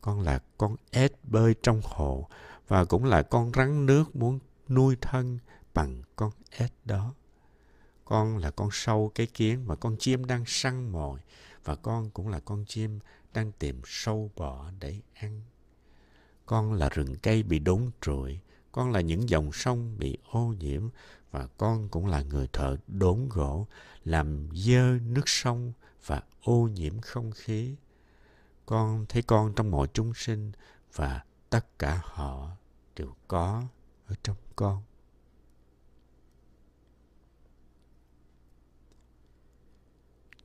Con 0.00 0.20
là 0.20 0.40
con 0.58 0.76
ếch 0.90 1.24
bơi 1.24 1.54
trong 1.62 1.80
hồ 1.84 2.28
và 2.68 2.84
cũng 2.84 3.04
là 3.04 3.22
con 3.22 3.52
rắn 3.54 3.86
nước 3.86 4.16
muốn 4.16 4.38
nuôi 4.68 4.96
thân 5.00 5.38
bằng 5.74 6.02
con 6.16 6.30
ếch 6.50 6.72
đó. 6.84 7.14
Con 8.08 8.38
là 8.38 8.50
con 8.50 8.68
sâu 8.72 9.12
cái 9.14 9.26
kiến 9.26 9.66
mà 9.66 9.74
con 9.74 9.96
chim 9.98 10.24
đang 10.24 10.44
săn 10.46 10.92
mồi 10.92 11.20
và 11.64 11.76
con 11.76 12.10
cũng 12.10 12.28
là 12.28 12.40
con 12.40 12.64
chim 12.64 12.98
đang 13.34 13.52
tìm 13.52 13.80
sâu 13.84 14.30
bọ 14.36 14.70
để 14.80 15.00
ăn. 15.14 15.40
Con 16.46 16.72
là 16.72 16.88
rừng 16.88 17.16
cây 17.22 17.42
bị 17.42 17.58
đốn 17.58 17.90
trụi, 18.00 18.40
con 18.72 18.90
là 18.90 19.00
những 19.00 19.28
dòng 19.28 19.52
sông 19.52 19.98
bị 19.98 20.18
ô 20.30 20.54
nhiễm 20.60 20.88
và 21.30 21.46
con 21.58 21.88
cũng 21.88 22.06
là 22.06 22.22
người 22.22 22.48
thợ 22.52 22.76
đốn 22.86 23.28
gỗ 23.30 23.66
làm 24.04 24.48
dơ 24.52 24.98
nước 25.02 25.28
sông 25.28 25.72
và 26.06 26.22
ô 26.42 26.68
nhiễm 26.74 27.00
không 27.00 27.30
khí. 27.30 27.74
Con 28.66 29.06
thấy 29.08 29.22
con 29.22 29.52
trong 29.56 29.70
mọi 29.70 29.88
chúng 29.92 30.14
sinh 30.14 30.52
và 30.94 31.24
tất 31.50 31.78
cả 31.78 32.00
họ 32.04 32.50
đều 32.96 33.14
có 33.26 33.62
ở 34.06 34.14
trong 34.22 34.36
con 34.56 34.82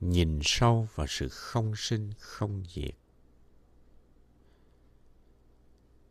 nhìn 0.04 0.40
sâu 0.42 0.88
vào 0.94 1.06
sự 1.06 1.28
không 1.28 1.76
sinh, 1.76 2.12
không 2.18 2.64
diệt. 2.74 2.94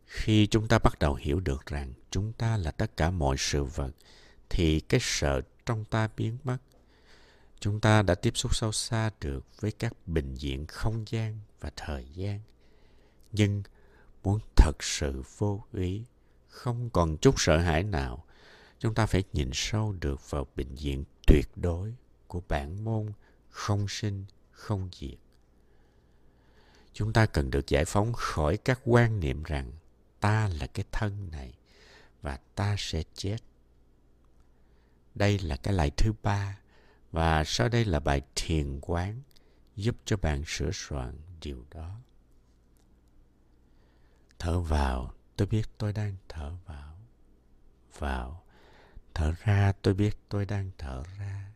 Khi 0.05 0.47
chúng 0.47 0.67
ta 0.67 0.79
bắt 0.79 0.99
đầu 0.99 1.15
hiểu 1.15 1.39
được 1.39 1.65
rằng 1.65 1.93
chúng 2.11 2.33
ta 2.33 2.57
là 2.57 2.71
tất 2.71 2.97
cả 2.97 3.11
mọi 3.11 3.35
sự 3.39 3.63
vật, 3.63 3.91
thì 4.49 4.79
cái 4.79 4.99
sợ 5.03 5.41
trong 5.65 5.85
ta 5.85 6.09
biến 6.17 6.37
mất. 6.43 6.57
Chúng 7.59 7.79
ta 7.79 8.01
đã 8.01 8.15
tiếp 8.15 8.37
xúc 8.37 8.55
sâu 8.55 8.71
xa 8.71 9.11
được 9.21 9.45
với 9.61 9.71
các 9.71 9.93
bình 10.07 10.35
diện 10.35 10.65
không 10.67 11.05
gian 11.07 11.39
và 11.59 11.71
thời 11.75 12.05
gian. 12.13 12.39
Nhưng 13.31 13.63
muốn 14.23 14.39
thật 14.55 14.83
sự 14.83 15.23
vô 15.37 15.63
ý, 15.73 16.03
không 16.47 16.89
còn 16.89 17.17
chút 17.17 17.35
sợ 17.37 17.57
hãi 17.57 17.83
nào, 17.83 18.25
chúng 18.79 18.93
ta 18.93 19.05
phải 19.05 19.23
nhìn 19.33 19.49
sâu 19.53 19.95
được 20.01 20.29
vào 20.29 20.47
bình 20.55 20.75
diện 20.75 21.03
tuyệt 21.27 21.49
đối 21.55 21.95
của 22.27 22.41
bản 22.47 22.83
môn 22.83 23.11
không 23.53 23.87
sinh, 23.87 24.25
không 24.51 24.89
diệt. 24.93 25.17
Chúng 26.93 27.13
ta 27.13 27.25
cần 27.25 27.51
được 27.51 27.67
giải 27.67 27.85
phóng 27.85 28.13
khỏi 28.13 28.57
các 28.57 28.79
quan 28.85 29.19
niệm 29.19 29.43
rằng 29.43 29.71
ta 30.19 30.47
là 30.47 30.67
cái 30.67 30.85
thân 30.91 31.31
này 31.31 31.53
và 32.21 32.39
ta 32.55 32.75
sẽ 32.79 33.03
chết. 33.13 33.37
Đây 35.15 35.39
là 35.39 35.55
cái 35.55 35.73
lại 35.73 35.91
thứ 35.97 36.13
ba 36.23 36.59
và 37.11 37.43
sau 37.43 37.69
đây 37.69 37.85
là 37.85 37.99
bài 37.99 38.21
thiền 38.35 38.79
quán 38.81 39.21
giúp 39.75 39.95
cho 40.05 40.17
bạn 40.17 40.43
sửa 40.47 40.71
soạn 40.73 41.17
điều 41.41 41.65
đó. 41.71 41.99
Thở 44.39 44.59
vào, 44.59 45.13
tôi 45.35 45.47
biết 45.47 45.63
tôi 45.77 45.93
đang 45.93 46.15
thở 46.29 46.55
vào. 46.65 46.97
Vào, 47.97 48.43
thở 49.13 49.33
ra, 49.43 49.73
tôi 49.81 49.93
biết 49.93 50.17
tôi 50.29 50.45
đang 50.45 50.71
thở 50.77 51.03
ra 51.19 51.51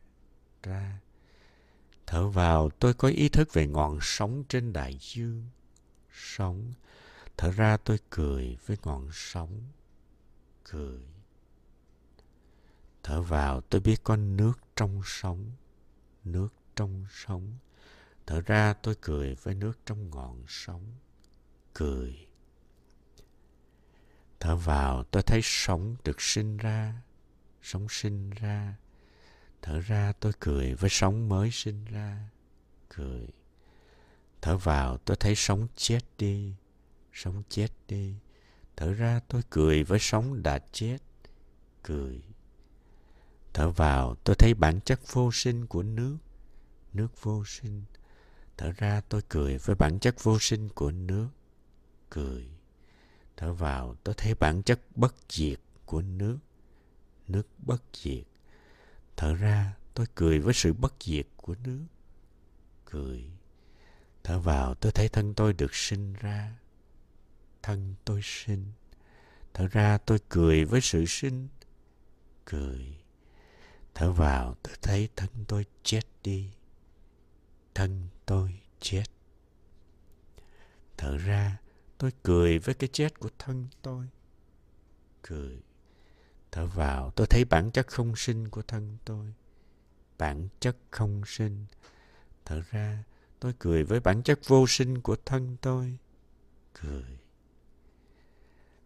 ra 0.63 0.99
thở 2.07 2.27
vào 2.27 2.69
tôi 2.69 2.93
có 2.93 3.07
ý 3.07 3.29
thức 3.29 3.53
về 3.53 3.67
ngọn 3.67 3.99
sóng 4.01 4.43
trên 4.49 4.73
đại 4.73 4.97
dương. 5.01 5.45
Sóng. 6.13 6.73
Thở 7.37 7.51
ra 7.51 7.77
tôi 7.77 7.99
cười 8.09 8.57
với 8.65 8.77
ngọn 8.83 9.09
sóng. 9.11 9.61
Cười. 10.63 11.01
Thở 13.03 13.21
vào 13.21 13.61
tôi 13.61 13.81
biết 13.81 14.03
có 14.03 14.15
nước 14.15 14.53
trong 14.75 15.01
sóng. 15.05 15.51
Nước 16.23 16.53
trong 16.75 17.05
sóng. 17.09 17.53
Thở 18.25 18.41
ra 18.41 18.73
tôi 18.73 18.95
cười 19.01 19.35
với 19.35 19.55
nước 19.55 19.79
trong 19.85 20.09
ngọn 20.09 20.43
sóng. 20.47 20.83
Cười. 21.73 22.27
Thở 24.39 24.55
vào 24.55 25.03
tôi 25.03 25.23
thấy 25.23 25.39
sóng 25.43 25.95
được 26.03 26.21
sinh 26.21 26.57
ra, 26.57 27.01
sóng 27.61 27.87
sinh 27.89 28.29
ra. 28.29 28.75
Thở 29.67 29.79
ra 29.79 30.13
tôi 30.19 30.31
cười 30.39 30.73
với 30.73 30.89
sống 30.89 31.29
mới 31.29 31.51
sinh 31.51 31.85
ra, 31.85 32.29
cười. 32.89 33.27
Thở 34.41 34.57
vào 34.57 34.97
tôi 34.97 35.17
thấy 35.19 35.35
sống 35.35 35.67
chết 35.75 35.99
đi, 36.17 36.53
sống 37.13 37.43
chết 37.49 37.67
đi. 37.87 38.13
Thở 38.75 38.93
ra 38.93 39.19
tôi 39.27 39.41
cười 39.49 39.83
với 39.83 39.99
sống 39.99 40.43
đã 40.43 40.59
chết, 40.71 40.97
cười. 41.83 42.21
Thở 43.53 43.69
vào 43.69 44.15
tôi 44.15 44.35
thấy 44.35 44.53
bản 44.53 44.79
chất 44.85 44.99
vô 45.11 45.31
sinh 45.33 45.67
của 45.67 45.83
nước, 45.83 46.17
nước 46.93 47.21
vô 47.21 47.43
sinh. 47.45 47.83
Thở 48.57 48.71
ra 48.71 49.01
tôi 49.09 49.21
cười 49.29 49.57
với 49.57 49.75
bản 49.75 49.99
chất 49.99 50.23
vô 50.23 50.39
sinh 50.39 50.69
của 50.69 50.91
nước, 50.91 51.27
cười 52.09 52.47
Thở 53.37 53.53
vào 53.53 53.95
tôi 54.03 54.15
thấy 54.17 54.35
bản 54.39 54.63
chất 54.63 54.79
bất 54.95 55.15
diệt 55.29 55.59
của 55.85 56.01
nước. 56.01 56.37
Nước 57.27 57.47
bất 57.57 57.81
diệt. 57.93 58.23
Thở 59.17 59.35
ra, 59.35 59.75
tôi 59.93 60.05
cười 60.15 60.39
với 60.39 60.53
sự 60.53 60.73
bất 60.73 60.93
diệt 60.99 61.27
của 61.35 61.55
nước. 61.63 61.85
Cười. 62.85 63.23
Thở 64.23 64.39
vào, 64.39 64.75
tôi 64.75 64.91
thấy 64.91 65.09
thân 65.09 65.33
tôi 65.33 65.53
được 65.53 65.75
sinh 65.75 66.13
ra. 66.13 66.55
Thân 67.63 67.95
tôi 68.05 68.21
sinh. 68.23 68.65
Thở 69.53 69.67
ra, 69.67 69.97
tôi 69.97 70.19
cười 70.29 70.65
với 70.65 70.81
sự 70.81 71.05
sinh. 71.07 71.47
Cười. 72.45 72.97
Thở 73.93 74.11
vào, 74.11 74.55
tôi 74.63 74.75
thấy 74.81 75.09
thân 75.15 75.29
tôi 75.47 75.65
chết 75.83 76.05
đi. 76.23 76.49
Thân 77.75 78.07
tôi 78.25 78.59
chết. 78.79 79.03
Thở 80.97 81.17
ra, 81.17 81.57
Tôi 81.97 82.11
cười 82.23 82.59
với 82.59 82.75
cái 82.75 82.89
chết 82.93 83.19
của 83.19 83.29
thân 83.39 83.67
tôi. 83.81 84.05
Cười. 85.21 85.61
Thở 86.57 86.65
vào, 86.65 87.11
tôi 87.15 87.27
thấy 87.27 87.45
bản 87.45 87.71
chất 87.71 87.87
không 87.87 88.15
sinh 88.15 88.49
của 88.49 88.61
thân 88.61 88.97
tôi. 89.05 89.33
Bản 90.17 90.47
chất 90.59 90.77
không 90.91 91.21
sinh. 91.25 91.65
Thở 92.45 92.61
ra, 92.71 93.03
tôi 93.39 93.53
cười 93.59 93.83
với 93.83 93.99
bản 93.99 94.23
chất 94.23 94.39
vô 94.47 94.67
sinh 94.67 95.01
của 95.01 95.15
thân 95.25 95.57
tôi. 95.61 95.97
Cười. 96.81 97.19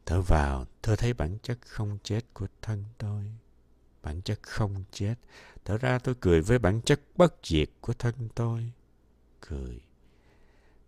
Thở 0.06 0.22
vào, 0.22 0.66
tôi 0.82 0.98
thấy 0.98 1.14
bản 1.14 1.38
chất 1.44 1.58
không 1.62 1.98
chết 2.04 2.26
của 2.34 2.48
thân 2.62 2.84
tôi. 2.98 3.24
Bản 4.02 4.22
chất 4.22 4.40
không 4.42 4.84
chết. 4.92 5.16
Thở 5.66 5.78
ra 5.78 6.00
tôi 6.00 6.16
cười 6.20 6.42
với 6.42 6.60
bản 6.60 6.82
chất 6.82 7.02
bất 7.16 7.36
diệt 7.44 7.70
của 7.82 7.94
thân 7.94 8.30
tôi. 8.36 8.72
Cười. 9.42 9.82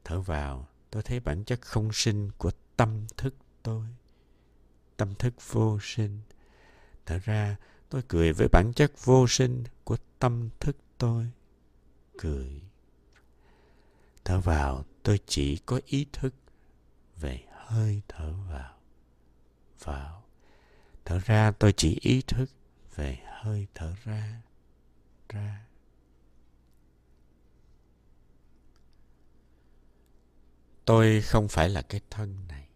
Thở 0.03 0.21
vào, 0.21 0.67
tôi 0.91 1.03
thấy 1.03 1.19
bản 1.19 1.43
chất 1.43 1.61
không 1.61 1.89
sinh 1.93 2.29
của 2.37 2.51
tâm 2.77 3.05
thức 3.17 3.35
tôi 3.63 3.85
tâm 4.97 5.15
thức 5.15 5.33
vô 5.51 5.79
sinh 5.81 6.19
thở 7.05 7.19
ra 7.23 7.55
tôi 7.89 8.01
cười 8.07 8.33
với 8.33 8.47
bản 8.47 8.73
chất 8.73 8.91
vô 9.03 9.27
sinh 9.27 9.63
của 9.83 9.97
tâm 10.19 10.49
thức 10.59 10.77
tôi 10.97 11.27
cười. 12.17 12.61
Thở 14.25 14.39
vào, 14.39 14.85
tôi 15.03 15.19
chỉ 15.25 15.57
có 15.65 15.79
ý 15.85 16.05
thức 16.13 16.33
về 17.19 17.43
hơi 17.49 18.01
thở 18.07 18.33
vào. 18.49 18.77
Vào. 19.79 20.23
Thở 21.05 21.19
ra, 21.25 21.51
tôi 21.51 21.73
chỉ 21.77 21.97
ý 22.01 22.21
thức 22.21 22.49
về 22.95 23.19
hơi 23.25 23.67
thở 23.73 23.93
ra. 24.03 24.41
Ra. 25.29 25.65
Tôi 30.85 31.21
không 31.21 31.47
phải 31.47 31.69
là 31.69 31.81
cái 31.81 32.01
thân 32.09 32.47
này. 32.47 32.67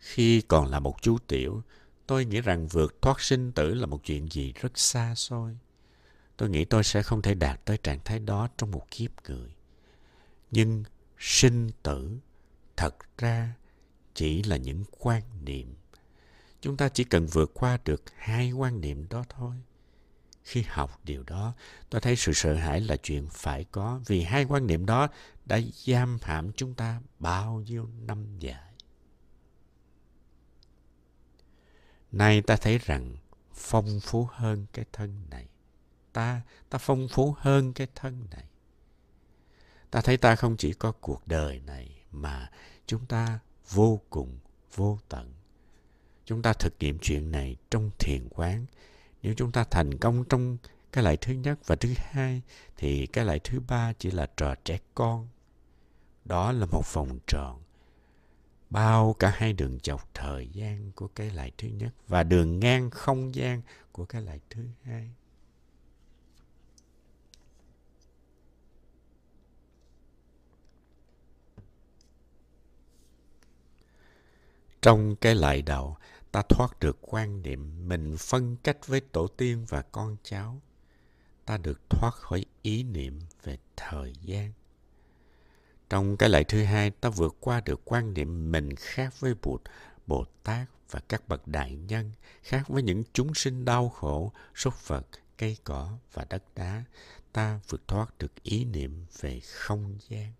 Khi 0.00 0.40
còn 0.40 0.66
là 0.66 0.80
một 0.80 1.02
chú 1.02 1.18
tiểu, 1.18 1.62
tôi 2.06 2.24
nghĩ 2.24 2.40
rằng 2.40 2.68
vượt 2.68 3.02
thoát 3.02 3.20
sinh 3.20 3.52
tử 3.52 3.74
là 3.74 3.86
một 3.86 4.00
chuyện 4.04 4.28
gì 4.32 4.52
rất 4.52 4.78
xa 4.78 5.14
xôi. 5.14 5.58
Tôi 6.36 6.50
nghĩ 6.50 6.64
tôi 6.64 6.84
sẽ 6.84 7.02
không 7.02 7.22
thể 7.22 7.34
đạt 7.34 7.64
tới 7.64 7.78
trạng 7.78 8.00
thái 8.04 8.18
đó 8.18 8.48
trong 8.58 8.70
một 8.70 8.90
kiếp 8.90 9.10
người. 9.28 9.54
Nhưng 10.50 10.84
sinh 11.18 11.70
tử 11.82 12.18
thật 12.76 12.96
ra 13.18 13.54
chỉ 14.14 14.42
là 14.42 14.56
những 14.56 14.84
quan 14.98 15.22
niệm. 15.44 15.74
Chúng 16.60 16.76
ta 16.76 16.88
chỉ 16.88 17.04
cần 17.04 17.26
vượt 17.26 17.50
qua 17.54 17.78
được 17.84 18.02
hai 18.16 18.52
quan 18.52 18.80
niệm 18.80 19.08
đó 19.08 19.24
thôi. 19.28 19.56
Khi 20.42 20.64
học 20.68 21.00
điều 21.04 21.22
đó, 21.22 21.54
tôi 21.90 22.00
thấy 22.00 22.16
sự 22.16 22.32
sợ 22.32 22.54
hãi 22.54 22.80
là 22.80 22.96
chuyện 22.96 23.28
phải 23.30 23.64
có 23.64 24.00
vì 24.06 24.22
hai 24.22 24.44
quan 24.44 24.66
niệm 24.66 24.86
đó 24.86 25.08
đã 25.44 25.60
giam 25.86 26.18
hãm 26.22 26.52
chúng 26.52 26.74
ta 26.74 27.00
bao 27.18 27.60
nhiêu 27.60 27.88
năm 28.06 28.38
dài. 28.38 28.69
Nay 32.12 32.42
ta 32.42 32.56
thấy 32.56 32.78
rằng 32.78 33.16
phong 33.54 34.00
phú 34.00 34.28
hơn 34.30 34.66
cái 34.72 34.84
thân 34.92 35.22
này. 35.30 35.46
Ta, 36.12 36.42
ta 36.70 36.78
phong 36.78 37.08
phú 37.08 37.34
hơn 37.38 37.72
cái 37.72 37.86
thân 37.94 38.26
này. 38.30 38.44
Ta 39.90 40.00
thấy 40.00 40.16
ta 40.16 40.36
không 40.36 40.56
chỉ 40.56 40.72
có 40.72 40.92
cuộc 40.92 41.22
đời 41.26 41.60
này 41.66 42.02
mà 42.10 42.50
chúng 42.86 43.06
ta 43.06 43.38
vô 43.70 44.00
cùng 44.10 44.38
vô 44.74 44.98
tận. 45.08 45.32
Chúng 46.24 46.42
ta 46.42 46.52
thực 46.52 46.74
nghiệm 46.80 46.98
chuyện 46.98 47.30
này 47.30 47.56
trong 47.70 47.90
thiền 47.98 48.28
quán. 48.28 48.66
Nếu 49.22 49.34
chúng 49.36 49.52
ta 49.52 49.64
thành 49.64 49.98
công 49.98 50.24
trong 50.24 50.56
cái 50.92 51.04
lại 51.04 51.16
thứ 51.16 51.32
nhất 51.32 51.58
và 51.66 51.76
thứ 51.76 51.92
hai 51.96 52.42
thì 52.76 53.06
cái 53.06 53.24
lại 53.24 53.38
thứ 53.38 53.60
ba 53.68 53.92
chỉ 53.92 54.10
là 54.10 54.26
trò 54.36 54.54
trẻ 54.64 54.78
con. 54.94 55.28
Đó 56.24 56.52
là 56.52 56.66
một 56.66 56.92
vòng 56.92 57.18
tròn 57.26 57.62
bao 58.70 59.16
cả 59.18 59.30
hai 59.36 59.52
đường 59.52 59.78
dọc 59.82 60.14
thời 60.14 60.48
gian 60.48 60.92
của 60.92 61.08
cái 61.08 61.30
lại 61.30 61.52
thứ 61.58 61.68
nhất 61.68 61.94
và 62.08 62.22
đường 62.22 62.60
ngang 62.60 62.90
không 62.90 63.34
gian 63.34 63.62
của 63.92 64.04
cái 64.04 64.22
lại 64.22 64.40
thứ 64.50 64.66
hai. 64.82 65.10
Trong 74.82 75.16
cái 75.16 75.34
lại 75.34 75.62
đầu, 75.62 75.96
ta 76.32 76.42
thoát 76.48 76.80
được 76.80 76.98
quan 77.00 77.42
niệm 77.42 77.88
mình 77.88 78.16
phân 78.18 78.56
cách 78.56 78.86
với 78.86 79.00
tổ 79.00 79.26
tiên 79.26 79.64
và 79.68 79.82
con 79.82 80.16
cháu. 80.22 80.60
Ta 81.44 81.56
được 81.56 81.80
thoát 81.90 82.14
khỏi 82.14 82.44
ý 82.62 82.82
niệm 82.82 83.18
về 83.42 83.58
thời 83.76 84.12
gian. 84.22 84.52
Trong 85.90 86.16
cái 86.16 86.28
lại 86.28 86.44
thứ 86.44 86.62
hai, 86.62 86.90
ta 86.90 87.08
vượt 87.08 87.36
qua 87.40 87.60
được 87.60 87.80
quan 87.84 88.14
niệm 88.14 88.52
mình 88.52 88.76
khác 88.76 89.20
với 89.20 89.34
Bụt, 89.42 89.62
Bồ 90.06 90.24
Tát 90.42 90.68
và 90.90 91.00
các 91.08 91.28
bậc 91.28 91.48
đại 91.48 91.74
nhân, 91.74 92.12
khác 92.42 92.68
với 92.68 92.82
những 92.82 93.02
chúng 93.12 93.34
sinh 93.34 93.64
đau 93.64 93.88
khổ, 93.88 94.32
súc 94.54 94.88
vật, 94.88 95.06
cây 95.38 95.56
cỏ 95.64 95.98
và 96.12 96.24
đất 96.30 96.42
đá. 96.54 96.84
Ta 97.32 97.60
vượt 97.68 97.88
thoát 97.88 98.18
được 98.18 98.42
ý 98.42 98.64
niệm 98.64 99.06
về 99.20 99.40
không 99.40 99.98
gian. 100.08 100.32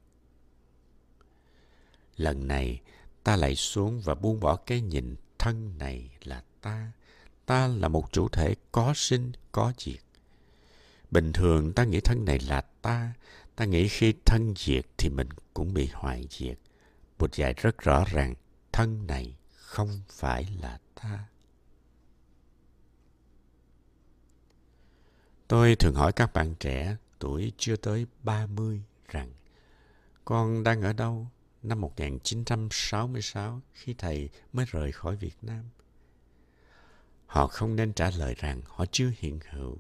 Lần 2.17 2.49
này, 2.49 2.81
ta 3.25 3.37
lại 3.37 3.57
xuống 3.57 4.01
và 4.01 4.15
buông 4.15 4.41
bỏ 4.41 4.57
cái 4.57 4.81
nhìn 4.81 5.17
thân 5.39 5.79
này 5.79 6.11
là 6.25 6.43
ta. 6.61 6.93
Ta 7.47 7.67
là 7.67 7.89
một 7.89 8.13
chủ 8.13 8.29
thể 8.29 8.55
có 8.73 8.93
sinh, 8.97 9.33
có 9.53 9.73
diệt. 9.79 10.01
Bình 11.11 11.33
thường 11.33 11.73
ta 11.73 11.85
nghĩ 11.85 12.01
thân 12.01 12.25
này 12.25 12.39
là 12.39 12.61
ta, 12.61 13.13
Ta 13.57 13.65
nghĩ 13.65 13.89
khi 13.89 14.15
thân 14.25 14.55
diệt 14.57 14.87
thì 14.99 15.09
mình 15.09 15.29
cũng 15.55 15.75
bị 15.75 15.89
hoại 15.93 16.27
diệt. 16.31 16.59
Bụt 17.19 17.35
dạy 17.35 17.55
rất 17.57 17.79
rõ 17.79 18.05
ràng, 18.11 18.35
thân 18.73 19.07
này 19.07 19.37
không 19.57 20.01
phải 20.09 20.49
là 20.61 20.79
ta. 20.95 21.25
Tôi 25.49 25.77
thường 25.77 25.95
hỏi 25.95 26.13
các 26.13 26.33
bạn 26.33 26.55
trẻ 26.61 26.97
tuổi 27.19 27.53
chưa 27.57 27.77
tới 27.77 28.07
30 28.23 28.83
rằng 29.09 29.33
con 30.25 30.63
đang 30.63 30.83
ở 30.83 30.93
đâu 30.93 31.27
năm 31.63 31.81
1966 31.81 33.61
khi 33.75 33.95
thầy 33.95 34.29
mới 34.53 34.67
rời 34.69 34.93
khỏi 34.93 35.17
Việt 35.17 35.37
Nam? 35.43 35.65
Họ 37.27 37.47
không 37.47 37.77
nên 37.77 37.93
trả 37.93 38.11
lời 38.11 38.35
rằng 38.39 38.63
họ 38.67 38.85
chưa 38.93 39.13
hiện 39.19 39.41
hữu. 39.51 39.79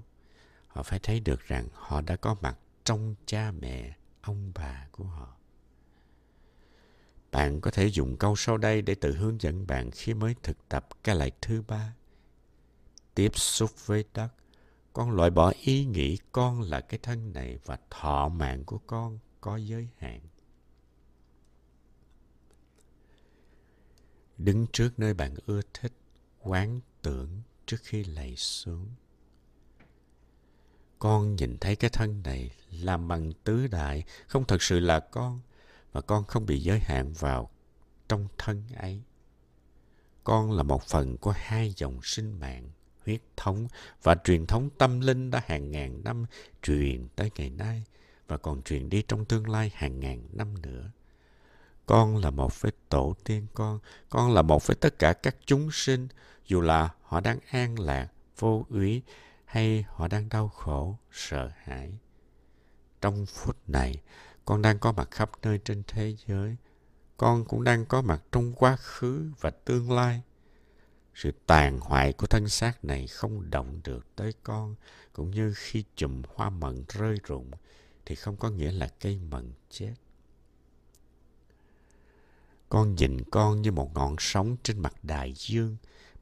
Họ 0.66 0.83
phải 0.83 0.98
thấy 0.98 1.20
được 1.20 1.40
rằng 1.40 1.68
họ 1.72 2.00
đã 2.00 2.16
có 2.16 2.37
mặt 2.40 2.59
trong 2.84 3.14
cha 3.26 3.50
mẹ, 3.50 3.96
ông 4.20 4.52
bà 4.54 4.86
của 4.92 5.04
họ. 5.04 5.36
Bạn 7.30 7.60
có 7.60 7.70
thể 7.70 7.86
dùng 7.86 8.16
câu 8.16 8.36
sau 8.36 8.58
đây 8.58 8.82
để 8.82 8.94
tự 8.94 9.16
hướng 9.16 9.40
dẫn 9.40 9.66
bạn 9.66 9.90
khi 9.90 10.14
mới 10.14 10.34
thực 10.42 10.68
tập 10.68 10.88
cái 11.04 11.14
lại 11.14 11.30
thứ 11.42 11.62
ba. 11.68 11.94
Tiếp 13.14 13.30
xúc 13.34 13.70
với 13.86 14.04
đất, 14.14 14.28
con 14.92 15.10
loại 15.10 15.30
bỏ 15.30 15.52
ý 15.62 15.84
nghĩ 15.84 16.18
con 16.32 16.60
là 16.60 16.80
cái 16.80 17.00
thân 17.02 17.32
này 17.32 17.58
và 17.64 17.78
thọ 17.90 18.28
mạng 18.28 18.64
của 18.64 18.78
con 18.78 19.18
có 19.40 19.56
giới 19.56 19.88
hạn. 19.98 20.20
Đứng 24.38 24.66
trước 24.72 24.98
nơi 24.98 25.14
bạn 25.14 25.34
ưa 25.46 25.60
thích, 25.74 25.92
quán 26.40 26.80
tưởng 27.02 27.42
trước 27.66 27.76
khi 27.82 28.04
lạy 28.04 28.36
xuống 28.36 28.86
con 31.00 31.36
nhìn 31.36 31.58
thấy 31.58 31.76
cái 31.76 31.90
thân 31.90 32.22
này 32.24 32.50
làm 32.70 33.08
bằng 33.08 33.32
tứ 33.44 33.66
đại, 33.66 34.04
không 34.26 34.44
thật 34.44 34.62
sự 34.62 34.80
là 34.80 35.00
con 35.00 35.40
và 35.92 36.00
con 36.00 36.24
không 36.24 36.46
bị 36.46 36.60
giới 36.60 36.78
hạn 36.78 37.12
vào 37.12 37.50
trong 38.08 38.28
thân 38.38 38.62
ấy. 38.76 39.02
Con 40.24 40.52
là 40.52 40.62
một 40.62 40.82
phần 40.82 41.16
của 41.16 41.34
hai 41.36 41.74
dòng 41.76 42.00
sinh 42.02 42.40
mạng, 42.40 42.70
huyết 43.04 43.20
thống 43.36 43.68
và 44.02 44.14
truyền 44.24 44.46
thống 44.46 44.70
tâm 44.78 45.00
linh 45.00 45.30
đã 45.30 45.42
hàng 45.46 45.70
ngàn 45.70 46.04
năm 46.04 46.26
truyền 46.62 47.08
tới 47.16 47.30
ngày 47.36 47.50
nay 47.50 47.84
và 48.28 48.36
còn 48.36 48.62
truyền 48.62 48.88
đi 48.88 49.02
trong 49.08 49.24
tương 49.24 49.50
lai 49.50 49.70
hàng 49.74 50.00
ngàn 50.00 50.22
năm 50.32 50.62
nữa. 50.62 50.90
Con 51.86 52.16
là 52.16 52.30
một 52.30 52.60
với 52.60 52.72
tổ 52.88 53.14
tiên 53.24 53.46
con 53.54 53.78
con 54.08 54.34
là 54.34 54.42
một 54.42 54.66
với 54.66 54.76
tất 54.76 54.98
cả 54.98 55.12
các 55.12 55.36
chúng 55.46 55.70
sinh, 55.72 56.08
dù 56.46 56.60
là 56.60 56.94
họ 57.02 57.20
đang 57.20 57.38
an 57.50 57.78
lạc, 57.78 58.08
vô 58.38 58.66
úy 58.70 59.02
hay 59.50 59.84
họ 59.88 60.08
đang 60.08 60.28
đau 60.28 60.48
khổ, 60.48 60.96
sợ 61.10 61.50
hãi. 61.56 61.92
Trong 63.00 63.26
phút 63.26 63.56
này, 63.68 64.02
con 64.44 64.62
đang 64.62 64.78
có 64.78 64.92
mặt 64.92 65.10
khắp 65.10 65.30
nơi 65.42 65.60
trên 65.64 65.82
thế 65.86 66.16
giới. 66.26 66.56
Con 67.16 67.44
cũng 67.44 67.64
đang 67.64 67.86
có 67.86 68.02
mặt 68.02 68.22
trong 68.32 68.52
quá 68.52 68.76
khứ 68.76 69.30
và 69.40 69.50
tương 69.50 69.92
lai. 69.92 70.22
Sự 71.14 71.32
tàn 71.46 71.80
hoại 71.80 72.12
của 72.12 72.26
thân 72.26 72.48
xác 72.48 72.84
này 72.84 73.06
không 73.06 73.50
động 73.50 73.80
được 73.84 74.16
tới 74.16 74.32
con, 74.42 74.74
cũng 75.12 75.30
như 75.30 75.54
khi 75.56 75.84
chùm 75.96 76.22
hoa 76.34 76.50
mận 76.50 76.84
rơi 76.88 77.18
rụng, 77.24 77.50
thì 78.06 78.14
không 78.14 78.36
có 78.36 78.50
nghĩa 78.50 78.72
là 78.72 78.88
cây 79.00 79.18
mận 79.30 79.52
chết. 79.70 79.94
Con 82.68 82.94
nhìn 82.94 83.16
con 83.30 83.62
như 83.62 83.72
một 83.72 83.94
ngọn 83.94 84.16
sóng 84.18 84.56
trên 84.62 84.78
mặt 84.78 84.94
đại 85.02 85.32
dương. 85.36 85.76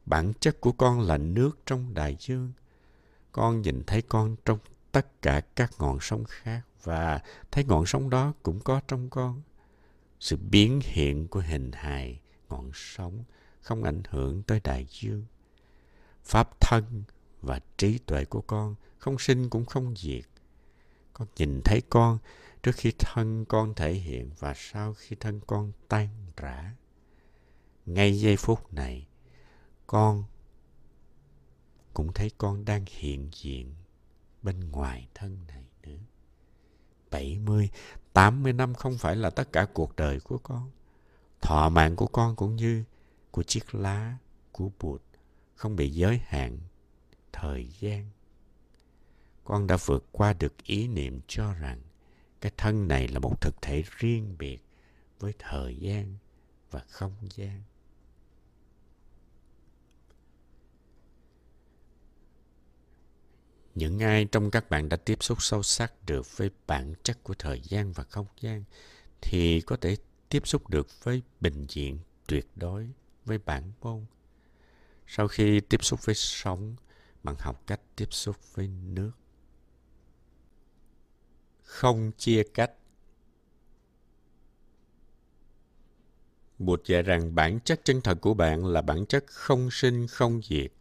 Bản 0.05 0.33
chất 0.39 0.61
của 0.61 0.71
con 0.71 1.01
là 1.01 1.17
nước 1.17 1.59
trong 1.65 1.93
đại 1.93 2.17
dương 2.19 2.51
con 3.31 3.61
nhìn 3.61 3.83
thấy 3.87 4.01
con 4.01 4.35
trong 4.45 4.59
tất 4.91 5.21
cả 5.21 5.41
các 5.55 5.71
ngọn 5.79 5.97
sóng 6.01 6.23
khác 6.25 6.61
và 6.83 7.21
thấy 7.51 7.63
ngọn 7.63 7.85
sóng 7.85 8.09
đó 8.09 8.33
cũng 8.43 8.59
có 8.59 8.81
trong 8.87 9.09
con. 9.09 9.41
Sự 10.19 10.37
biến 10.37 10.79
hiện 10.83 11.27
của 11.27 11.39
hình 11.39 11.71
hài 11.71 12.19
ngọn 12.49 12.71
sóng 12.73 13.23
không 13.61 13.83
ảnh 13.83 14.01
hưởng 14.09 14.43
tới 14.43 14.59
đại 14.63 14.87
dương. 14.89 15.25
Pháp 16.23 16.61
thân 16.61 17.03
và 17.41 17.59
trí 17.77 17.97
tuệ 17.97 18.25
của 18.25 18.41
con 18.41 18.75
không 18.97 19.19
sinh 19.19 19.49
cũng 19.49 19.65
không 19.65 19.95
diệt. 19.97 20.25
Con 21.13 21.27
nhìn 21.35 21.61
thấy 21.65 21.81
con 21.89 22.17
trước 22.63 22.75
khi 22.75 22.91
thân 22.99 23.45
con 23.45 23.73
thể 23.75 23.93
hiện 23.93 24.29
và 24.39 24.53
sau 24.57 24.93
khi 24.93 25.15
thân 25.19 25.39
con 25.47 25.71
tan 25.87 26.07
rã. 26.37 26.73
Ngay 27.85 28.19
giây 28.19 28.37
phút 28.37 28.73
này, 28.73 29.07
con 29.87 30.23
cũng 31.93 32.13
thấy 32.13 32.31
con 32.37 32.65
đang 32.65 32.85
hiện 32.87 33.29
diện 33.33 33.75
bên 34.41 34.71
ngoài 34.71 35.07
thân 35.13 35.37
này 35.47 35.63
nữa. 35.83 35.97
70, 37.11 37.69
80 38.13 38.53
năm 38.53 38.73
không 38.73 38.97
phải 38.97 39.15
là 39.15 39.29
tất 39.29 39.51
cả 39.53 39.65
cuộc 39.73 39.95
đời 39.95 40.19
của 40.19 40.37
con. 40.37 40.71
Thọ 41.41 41.69
mạng 41.69 41.95
của 41.95 42.07
con 42.07 42.35
cũng 42.35 42.55
như 42.55 42.83
của 43.31 43.43
chiếc 43.43 43.75
lá 43.75 44.17
của 44.51 44.69
Bụt 44.79 45.01
không 45.55 45.75
bị 45.75 45.89
giới 45.89 46.21
hạn 46.25 46.57
thời 47.33 47.69
gian. 47.79 48.09
con 49.43 49.67
đã 49.67 49.77
vượt 49.85 50.05
qua 50.11 50.33
được 50.33 50.63
ý 50.63 50.87
niệm 50.87 51.21
cho 51.27 51.53
rằng 51.53 51.81
cái 52.41 52.51
thân 52.57 52.87
này 52.87 53.07
là 53.07 53.19
một 53.19 53.41
thực 53.41 53.61
thể 53.61 53.83
riêng 53.97 54.35
biệt 54.39 54.63
với 55.19 55.33
thời 55.39 55.77
gian 55.77 56.15
và 56.71 56.79
không 56.79 57.13
gian 57.35 57.63
những 63.75 63.99
ai 63.99 64.25
trong 64.25 64.51
các 64.51 64.69
bạn 64.69 64.89
đã 64.89 64.97
tiếp 64.97 65.23
xúc 65.23 65.41
sâu 65.41 65.63
sắc 65.63 65.93
được 66.05 66.37
với 66.37 66.49
bản 66.67 66.93
chất 67.03 67.23
của 67.23 67.33
thời 67.33 67.61
gian 67.61 67.91
và 67.91 68.03
không 68.03 68.27
gian 68.41 68.63
thì 69.21 69.61
có 69.61 69.77
thể 69.77 69.95
tiếp 70.29 70.47
xúc 70.47 70.69
được 70.69 71.03
với 71.03 71.21
bình 71.41 71.65
diện 71.69 71.99
tuyệt 72.27 72.47
đối 72.55 72.89
với 73.25 73.37
bản 73.37 73.71
môn. 73.81 74.05
Sau 75.07 75.27
khi 75.27 75.59
tiếp 75.59 75.83
xúc 75.83 76.05
với 76.05 76.15
sóng 76.15 76.75
bạn 77.23 77.35
học 77.39 77.63
cách 77.67 77.81
tiếp 77.95 78.13
xúc 78.13 78.35
với 78.53 78.67
nước. 78.67 79.11
Không 81.63 82.11
chia 82.17 82.43
cách. 82.53 82.71
Bụt 86.59 86.85
dạy 86.85 87.01
rằng 87.01 87.35
bản 87.35 87.59
chất 87.59 87.81
chân 87.83 88.01
thật 88.01 88.17
của 88.21 88.33
bạn 88.33 88.65
là 88.65 88.81
bản 88.81 89.05
chất 89.05 89.23
không 89.27 89.69
sinh 89.71 90.07
không 90.07 90.41
diệt, 90.43 90.71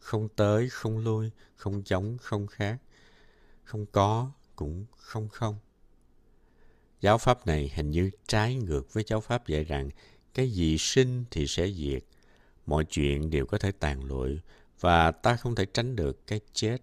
không 0.00 0.28
tới 0.28 0.68
không 0.68 0.98
lui, 0.98 1.30
không 1.56 1.82
giống 1.86 2.18
không 2.18 2.46
khác, 2.46 2.78
không 3.64 3.86
có 3.86 4.30
cũng 4.56 4.86
không 4.96 5.28
không. 5.28 5.56
Giáo 7.00 7.18
pháp 7.18 7.46
này 7.46 7.70
hình 7.74 7.90
như 7.90 8.10
trái 8.26 8.54
ngược 8.54 8.92
với 8.92 9.04
giáo 9.06 9.20
pháp 9.20 9.46
dạy 9.46 9.64
rằng 9.64 9.90
cái 10.34 10.50
gì 10.50 10.78
sinh 10.78 11.24
thì 11.30 11.46
sẽ 11.46 11.70
diệt, 11.70 12.04
mọi 12.66 12.84
chuyện 12.84 13.30
đều 13.30 13.46
có 13.46 13.58
thể 13.58 13.72
tàn 13.72 14.04
lụi 14.04 14.40
và 14.80 15.10
ta 15.10 15.36
không 15.36 15.54
thể 15.54 15.66
tránh 15.66 15.96
được 15.96 16.26
cái 16.26 16.40
chết, 16.52 16.78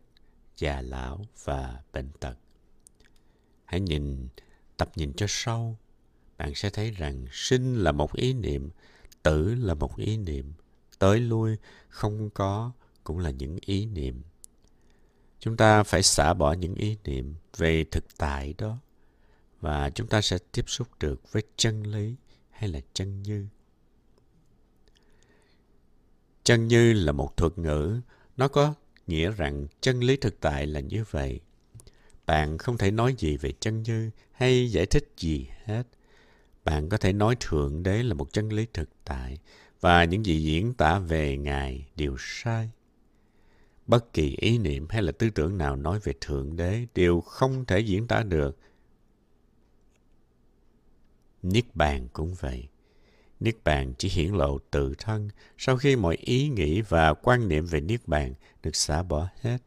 già 0.57 0.81
lão 0.81 1.25
và 1.43 1.81
bệnh 1.93 2.09
tật. 2.19 2.35
Hãy 3.65 3.79
nhìn, 3.79 4.27
tập 4.77 4.91
nhìn 4.95 5.13
cho 5.13 5.25
sâu, 5.29 5.77
bạn 6.37 6.55
sẽ 6.55 6.69
thấy 6.69 6.91
rằng 6.91 7.25
sinh 7.31 7.75
là 7.75 7.91
một 7.91 8.13
ý 8.13 8.33
niệm, 8.33 8.69
tử 9.23 9.55
là 9.55 9.73
một 9.73 9.97
ý 9.97 10.17
niệm, 10.17 10.53
tới 10.99 11.19
lui, 11.19 11.55
không 11.89 12.29
có 12.29 12.71
cũng 13.07 13.19
là 13.19 13.29
những 13.29 13.57
ý 13.61 13.85
niệm. 13.85 14.21
Chúng 15.39 15.57
ta 15.57 15.83
phải 15.83 16.03
xả 16.03 16.33
bỏ 16.33 16.53
những 16.53 16.75
ý 16.75 16.97
niệm 17.03 17.35
về 17.57 17.83
thực 17.91 18.17
tại 18.17 18.53
đó 18.57 18.77
và 19.61 19.89
chúng 19.89 20.07
ta 20.07 20.21
sẽ 20.21 20.37
tiếp 20.51 20.63
xúc 20.67 20.87
được 20.99 21.31
với 21.31 21.43
chân 21.57 21.83
lý 21.83 22.15
hay 22.49 22.69
là 22.69 22.79
chân 22.93 23.23
như. 23.23 23.47
Chân 26.43 26.67
như 26.67 26.93
là 26.93 27.11
một 27.11 27.37
thuật 27.37 27.57
ngữ, 27.57 28.01
nó 28.37 28.47
có 28.47 28.73
nghĩa 29.07 29.31
rằng 29.31 29.67
chân 29.81 29.99
lý 29.99 30.17
thực 30.17 30.39
tại 30.39 30.67
là 30.67 30.79
như 30.79 31.03
vậy. 31.11 31.39
Bạn 32.25 32.57
không 32.57 32.77
thể 32.77 32.91
nói 32.91 33.15
gì 33.17 33.37
về 33.37 33.51
chân 33.59 33.83
như 33.83 34.11
hay 34.31 34.71
giải 34.71 34.85
thích 34.85 35.13
gì 35.17 35.47
hết. 35.65 35.83
Bạn 36.63 36.89
có 36.89 36.97
thể 36.97 37.13
nói 37.13 37.35
Thượng 37.39 37.83
Đế 37.83 38.03
là 38.03 38.13
một 38.13 38.33
chân 38.33 38.49
lý 38.49 38.65
thực 38.73 38.89
tại 39.05 39.37
và 39.81 40.03
những 40.03 40.25
gì 40.25 40.43
diễn 40.43 40.73
tả 40.73 40.99
về 40.99 41.37
Ngài 41.37 41.87
đều 41.95 42.15
sai. 42.19 42.69
Bất 43.87 44.13
kỳ 44.13 44.35
ý 44.37 44.57
niệm 44.57 44.87
hay 44.89 45.01
là 45.01 45.11
tư 45.11 45.29
tưởng 45.29 45.57
nào 45.57 45.75
nói 45.75 45.99
về 46.03 46.13
Thượng 46.21 46.55
Đế 46.55 46.85
đều 46.95 47.21
không 47.21 47.65
thể 47.65 47.79
diễn 47.79 48.07
tả 48.07 48.23
được. 48.23 48.57
Niết 51.43 51.75
bàn 51.75 52.07
cũng 52.13 52.35
vậy. 52.39 52.67
Niết 53.39 53.55
bàn 53.63 53.93
chỉ 53.97 54.09
hiển 54.09 54.33
lộ 54.33 54.59
tự 54.71 54.93
thân 54.97 55.29
sau 55.57 55.77
khi 55.77 55.95
mọi 55.95 56.15
ý 56.15 56.49
nghĩ 56.49 56.81
và 56.81 57.13
quan 57.13 57.47
niệm 57.47 57.65
về 57.65 57.81
Niết 57.81 58.07
bàn 58.07 58.33
được 58.63 58.75
xả 58.75 59.03
bỏ 59.03 59.27
hết. 59.41 59.57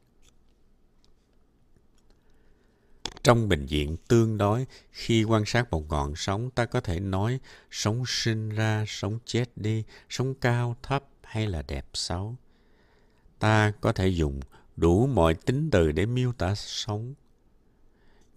Trong 3.23 3.49
bình 3.49 3.67
diện 3.67 3.97
tương 4.09 4.39
đối, 4.39 4.67
khi 4.91 5.25
quan 5.25 5.43
sát 5.47 5.71
một 5.71 5.89
ngọn 5.89 6.17
sóng, 6.17 6.51
ta 6.51 6.65
có 6.65 6.81
thể 6.81 7.01
nói 7.01 7.41
sóng 7.71 8.05
sinh 8.07 8.49
ra, 8.49 8.85
sóng 8.89 9.19
chết 9.25 9.45
đi, 9.57 9.85
sóng 10.09 10.35
cao, 10.35 10.77
thấp 10.83 11.05
hay 11.23 11.47
là 11.47 11.63
đẹp 11.63 11.87
xấu. 11.95 12.37
Ta 13.41 13.73
có 13.81 13.93
thể 13.93 14.09
dùng 14.09 14.41
đủ 14.77 15.07
mọi 15.07 15.35
tính 15.35 15.71
từ 15.71 15.93
để 15.93 16.07
miêu 16.07 16.33
tả 16.33 16.55
sống, 16.55 17.15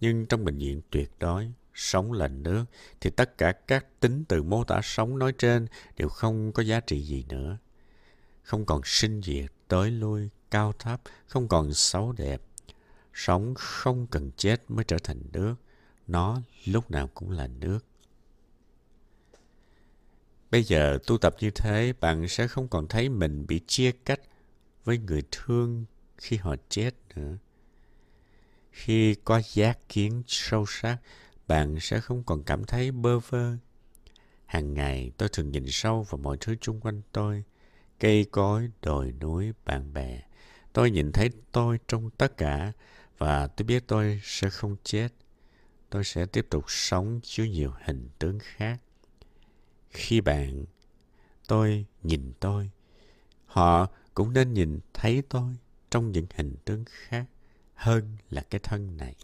Nhưng 0.00 0.26
trong 0.26 0.44
bệnh 0.44 0.58
viện 0.58 0.80
tuyệt 0.90 1.10
đối, 1.18 1.52
sống 1.74 2.12
là 2.12 2.28
nước, 2.28 2.64
thì 3.00 3.10
tất 3.10 3.38
cả 3.38 3.52
các 3.52 4.00
tính 4.00 4.24
từ 4.28 4.42
mô 4.42 4.64
tả 4.64 4.80
sống 4.82 5.18
nói 5.18 5.32
trên 5.32 5.66
đều 5.96 6.08
không 6.08 6.52
có 6.52 6.62
giá 6.62 6.80
trị 6.80 7.02
gì 7.02 7.24
nữa. 7.28 7.58
Không 8.42 8.66
còn 8.66 8.80
sinh 8.84 9.22
diệt, 9.22 9.52
tới 9.68 9.90
lui, 9.90 10.28
cao 10.50 10.72
thấp, 10.78 11.00
không 11.26 11.48
còn 11.48 11.74
xấu 11.74 12.12
đẹp, 12.12 12.40
Sống 13.14 13.54
không 13.54 14.06
cần 14.06 14.30
chết 14.36 14.70
mới 14.70 14.84
trở 14.84 14.96
thành 15.04 15.22
nước. 15.32 15.54
Nó 16.06 16.40
lúc 16.64 16.90
nào 16.90 17.10
cũng 17.14 17.30
là 17.30 17.46
nước. 17.46 17.78
Bây 20.50 20.62
giờ 20.62 20.98
tu 21.06 21.18
tập 21.18 21.36
như 21.40 21.50
thế, 21.50 21.92
bạn 22.00 22.28
sẽ 22.28 22.48
không 22.48 22.68
còn 22.68 22.88
thấy 22.88 23.08
mình 23.08 23.46
bị 23.46 23.60
chia 23.66 23.92
cách 24.04 24.20
với 24.84 24.98
người 24.98 25.22
thương 25.30 25.84
khi 26.16 26.36
họ 26.36 26.56
chết 26.68 26.94
nữa. 27.16 27.38
Khi 28.70 29.14
có 29.14 29.40
giác 29.52 29.78
kiến 29.88 30.22
sâu 30.26 30.64
sắc, 30.68 30.98
bạn 31.46 31.80
sẽ 31.80 32.00
không 32.00 32.22
còn 32.24 32.42
cảm 32.44 32.64
thấy 32.64 32.90
bơ 32.90 33.18
vơ. 33.18 33.56
Hàng 34.46 34.74
ngày 34.74 35.10
tôi 35.16 35.28
thường 35.28 35.50
nhìn 35.50 35.64
sâu 35.68 36.02
vào 36.02 36.18
mọi 36.18 36.36
thứ 36.40 36.54
xung 36.62 36.80
quanh 36.80 37.02
tôi. 37.12 37.44
Cây 38.00 38.24
cối, 38.24 38.70
đồi 38.82 39.12
núi, 39.20 39.52
bạn 39.64 39.92
bè. 39.92 40.20
Tôi 40.72 40.90
nhìn 40.90 41.12
thấy 41.12 41.30
tôi 41.52 41.78
trong 41.88 42.10
tất 42.10 42.36
cả 42.36 42.72
và 43.18 43.46
tôi 43.46 43.64
biết 43.64 43.84
tôi 43.86 44.20
sẽ 44.24 44.50
không 44.50 44.76
chết. 44.84 45.08
Tôi 45.90 46.04
sẽ 46.04 46.26
tiếp 46.26 46.46
tục 46.50 46.64
sống 46.68 47.20
dưới 47.22 47.48
nhiều 47.48 47.72
hình 47.84 48.08
tướng 48.18 48.38
khác. 48.42 48.80
Khi 49.90 50.20
bạn, 50.20 50.64
tôi 51.48 51.84
nhìn 52.02 52.32
tôi, 52.40 52.70
họ 53.46 53.88
cũng 54.14 54.32
nên 54.32 54.54
nhìn 54.54 54.80
thấy 54.94 55.22
tôi 55.28 55.56
trong 55.90 56.12
những 56.12 56.26
hình 56.34 56.56
tướng 56.64 56.84
khác 56.86 57.24
hơn 57.74 58.16
là 58.30 58.42
cái 58.50 58.58
thân 58.58 58.96
này. 58.96 59.14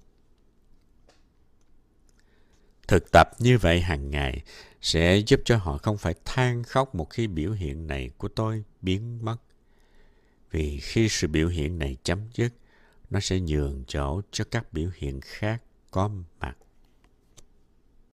Thực 2.88 3.12
tập 3.12 3.28
như 3.38 3.58
vậy 3.58 3.80
hàng 3.80 4.10
ngày 4.10 4.42
sẽ 4.80 5.16
giúp 5.16 5.40
cho 5.44 5.56
họ 5.56 5.78
không 5.78 5.98
phải 5.98 6.14
than 6.24 6.62
khóc 6.62 6.94
một 6.94 7.10
khi 7.10 7.26
biểu 7.26 7.52
hiện 7.52 7.86
này 7.86 8.10
của 8.18 8.28
tôi 8.28 8.64
biến 8.82 9.24
mất. 9.24 9.36
Vì 10.50 10.80
khi 10.80 11.08
sự 11.08 11.28
biểu 11.28 11.48
hiện 11.48 11.78
này 11.78 11.96
chấm 12.02 12.18
dứt, 12.34 12.52
nó 13.10 13.20
sẽ 13.20 13.40
nhường 13.40 13.84
chỗ 13.86 14.20
cho 14.30 14.44
các 14.50 14.72
biểu 14.72 14.90
hiện 14.96 15.20
khác 15.20 15.62
có 15.90 16.10
mặt 16.40 16.56